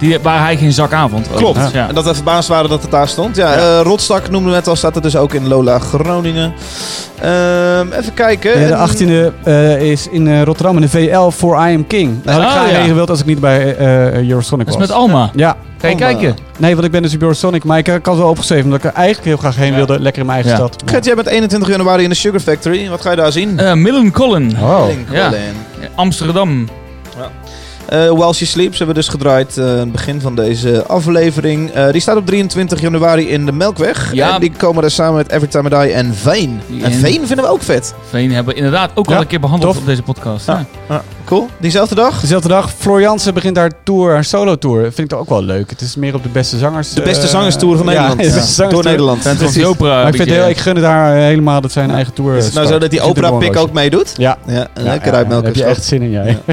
[0.00, 1.28] Die, waar hij geen zak aan vond.
[1.34, 1.70] Klopt.
[1.72, 1.88] Ja.
[1.88, 3.36] En dat we verbaasd waren dat het daar stond.
[3.36, 4.76] Ja, eh, Rotstak noemden we net al.
[4.76, 6.52] Staat er dus ook in Lola Groningen.
[7.20, 8.60] Ehm, even kijken.
[8.60, 11.86] Ja, de En- 18e eh, is in eh, Rotterdam in de VL voor I Am
[11.86, 12.22] King.
[12.22, 12.76] Dat had ik Oh, graag ja.
[12.76, 14.84] heen gewild als ik niet bij eh Eurosonic Dat was.
[14.84, 15.30] is met Alma.
[15.34, 15.56] Ja.
[15.80, 16.06] Ga je Alma.
[16.06, 16.36] kijken?
[16.58, 18.78] Nee, want ik ben dus op Eurosonic, maar ik, ik had het wel opgeschreven omdat
[18.78, 19.76] ik er eigenlijk heel graag heen Ja.
[19.76, 20.00] wilde.
[20.00, 20.68] Lekker in mijn eigen Ja.
[20.68, 20.82] stad.
[20.90, 22.88] Gert, jij bent 21 januari in de Sugar Factory.
[22.88, 23.58] Wat ga je daar zien?
[23.58, 24.56] Eh Millen Collin.
[24.62, 24.84] Oh.
[25.10, 25.24] ja.
[25.28, 25.40] Colin.
[25.94, 26.68] Amsterdam.
[27.90, 31.70] Eh While She Sleeps hebben we dus gedraaid eh, aan het begin van deze aflevering.
[31.70, 34.10] Eh, die staat op 23 januari in de Melkweg.
[34.12, 34.34] Ja.
[34.34, 36.60] En die komen er samen met Every Time I Die en Veen.
[36.70, 37.94] En En- Veen vinden we ook vet.
[38.08, 39.80] Veen hebben we inderdaad ook Ja, al een keer behandeld tof.
[39.80, 40.46] op deze podcast.
[40.46, 40.64] Ja.
[40.88, 41.02] Ja.
[41.24, 41.48] Cool.
[41.60, 42.20] Diezelfde dag?
[42.20, 44.82] Dezelfde dag, Jansen begint haar tour, haar solo tour.
[44.82, 45.70] Vind ik toch ook wel leuk.
[45.70, 46.92] Het is meer op de beste zangers.
[46.92, 48.18] De beste zangerstour van ja, Nederland.
[48.22, 48.70] de zangerstour.
[48.70, 49.22] Door Nederland.
[49.38, 49.64] Precies.
[49.64, 49.94] Opera.
[50.02, 52.44] Maar ik, vind heel, ik gun het haar helemaal dat zij een eigen tour Is
[52.44, 52.82] het nou start.
[52.82, 54.14] zo dat die Ik vind het opera een pik mooi ook meedoet?
[54.16, 54.38] Ja.
[54.46, 55.52] Ja, een Ja, lekker ja, uitmelken.
[55.52, 56.38] Daar heb je echt zin in, jij.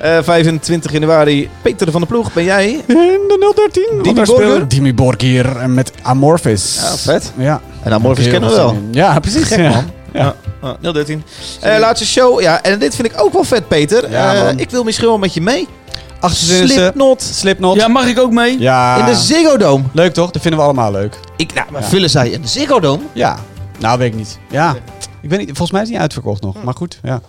[0.00, 0.18] Eh,
[0.54, 2.70] 25 januari, Peter van der Ploeg, ben jij?
[2.86, 2.94] In
[3.28, 3.82] de 013.
[3.88, 4.50] Dimi want daar Borgir?
[4.54, 6.78] speelt Dimi Borgir en met Amorphis.
[6.80, 7.32] Ja, vet.
[7.36, 7.60] Ja.
[7.82, 8.76] En Amorphis kennen we wel.
[8.90, 9.46] Ja, precies.
[9.46, 9.68] Gek, ja.
[9.70, 9.84] man.
[10.12, 10.34] Ja.
[10.60, 11.22] Ah, 013.
[11.60, 12.40] Eh, laatste show.
[12.40, 14.10] Ja, en dit vind ik ook wel vet, Peter.
[14.10, 15.68] Ja, Eh, ik wil misschien wel met je mee.
[16.20, 17.22] 28 Slipknot.
[17.22, 17.76] Slipknot.
[17.76, 18.58] Ja, mag ik ook mee?
[18.60, 18.96] Ja.
[18.98, 19.84] In de Ziggo Dome.
[19.92, 20.30] Leuk toch?
[20.30, 21.18] Dat vinden we allemaal leuk.
[21.36, 21.86] Ik, nou, maar Ja.
[21.88, 23.02] vullen zij in de Ziggo Dome?
[23.12, 23.38] Ja.
[23.78, 24.38] Nou, weet ik niet.
[24.50, 24.76] Ja.
[25.22, 26.62] Ik weet niet, volgens mij is het niet uitverkocht nog.
[26.62, 27.20] Maar goed, ja.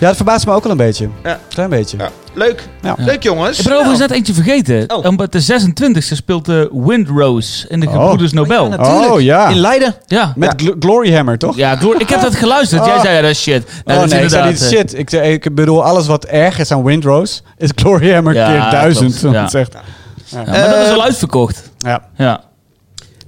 [0.00, 1.08] Ja, dat verbaast me ook al een beetje.
[1.22, 1.38] Ja.
[1.48, 1.96] Klein beetje.
[1.98, 2.08] Ja.
[2.34, 2.68] Leuk.
[2.82, 2.94] Ja.
[2.98, 3.58] Leuk jongens.
[3.58, 4.84] Ik ben overigens net eentje vergeten.
[4.96, 5.04] Oh.
[5.04, 7.92] Omdat de 26e speelt de Windrose in de Oh.
[7.92, 8.62] Gebroeders Nobel.
[8.70, 9.10] Ja, natuurlijk.
[9.12, 9.48] Oh, ja.
[9.48, 9.94] In Leiden.
[10.06, 10.32] Ja.
[10.36, 11.56] Met Gl- Glory Hammer, toch?
[11.56, 12.84] Ja, ik heb dat geluisterd.
[12.84, 13.00] Jij Oh.
[13.00, 13.64] zei ja, dat is shit.
[13.66, 14.98] Nou, oh dat is nee, ik zei niet eh, shit.
[14.98, 18.70] Ik, zei, ik bedoel, alles wat erg is aan Windrose is Glory Hammer Ja, keer
[18.70, 19.20] duizend.
[19.20, 19.30] Ja.
[19.40, 19.74] Dat is echt-
[20.24, 21.70] Ja, maar dat is Eh, al uitverkocht.
[21.78, 22.02] ja.
[22.16, 22.40] Ja.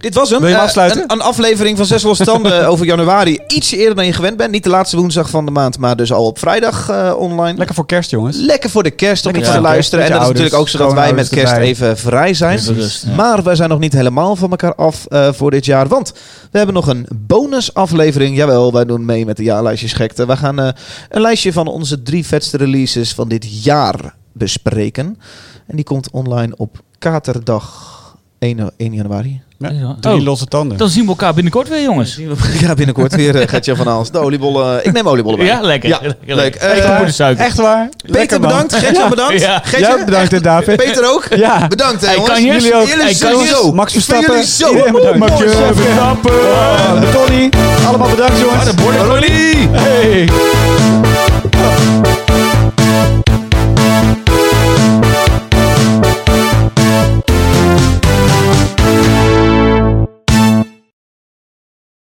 [0.02, 0.40] Dit was hem.
[0.40, 3.38] Wil je hem Eh, een, een aflevering van Zes Losse Tanden over januari.
[3.46, 4.50] Ietsje eerder dan je gewend bent.
[4.50, 7.58] Niet de laatste woensdag van de maand, maar dus al op vrijdag eh, online.
[7.58, 8.36] Lekker voor kerst, jongens.
[8.36, 10.04] Lekker voor de kerst om iets te luisteren.
[10.04, 11.68] En dat is natuurlijk ook zodat wij met kerst erbij.
[11.68, 12.60] even vrij zijn.
[12.62, 13.14] Ja.
[13.16, 15.88] Maar wij zijn nog niet helemaal van elkaar af eh, voor dit jaar.
[15.88, 16.12] Want
[16.50, 18.36] we hebben nog een bonusaflevering.
[18.36, 20.26] Jawel, wij doen mee met de jaarlijstjes gekte.
[20.26, 20.68] We gaan eh,
[21.08, 25.18] een lijstje van onze drie vetste releases van dit jaar bespreken.
[25.66, 27.90] En die komt online op Katerdag
[28.38, 29.40] 1, 1 januari.
[29.70, 29.96] Ja.
[30.00, 30.22] Drie Oh.
[30.24, 30.78] losse tanden.
[30.78, 32.18] Dan zien we elkaar binnenkort weer, jongens.
[32.60, 34.10] Ja, binnenkort weer uh, Gertje van Aals.
[34.10, 34.86] De oliebollen.
[34.86, 35.46] Ik neem oliebollen bij.
[35.46, 35.88] Ja, lekker.
[35.88, 36.54] Ja, Lekker, leuk.
[36.54, 37.44] Echt Eh, een goede suiker.
[37.44, 37.88] Echt waar?
[37.96, 38.74] Peter Lekker, bedankt.
[38.74, 39.40] Gertje bedankt.
[39.40, 39.60] Ja.
[39.64, 40.76] Gertje, bedankt, hè, David.
[40.76, 41.26] Peter ook.
[41.36, 41.66] Ja.
[41.68, 42.32] Bedankt, hè, Hey, jongens.
[42.34, 42.52] kan je?
[42.52, 42.86] Jullie ook.
[42.86, 43.36] Jullie kan je?
[43.36, 43.72] sowieso.
[43.72, 44.30] Max Verstappen.
[44.32, 44.68] jullie zo.
[44.68, 45.18] Iedereen bedankt.
[45.18, 45.42] Mooi, Max.
[45.42, 46.32] Verstappen.
[46.32, 47.50] Uh, Tony.
[47.86, 48.70] Allemaal bedankt, jongens.
[49.06, 49.68] collie.
[49.72, 50.28] Hey.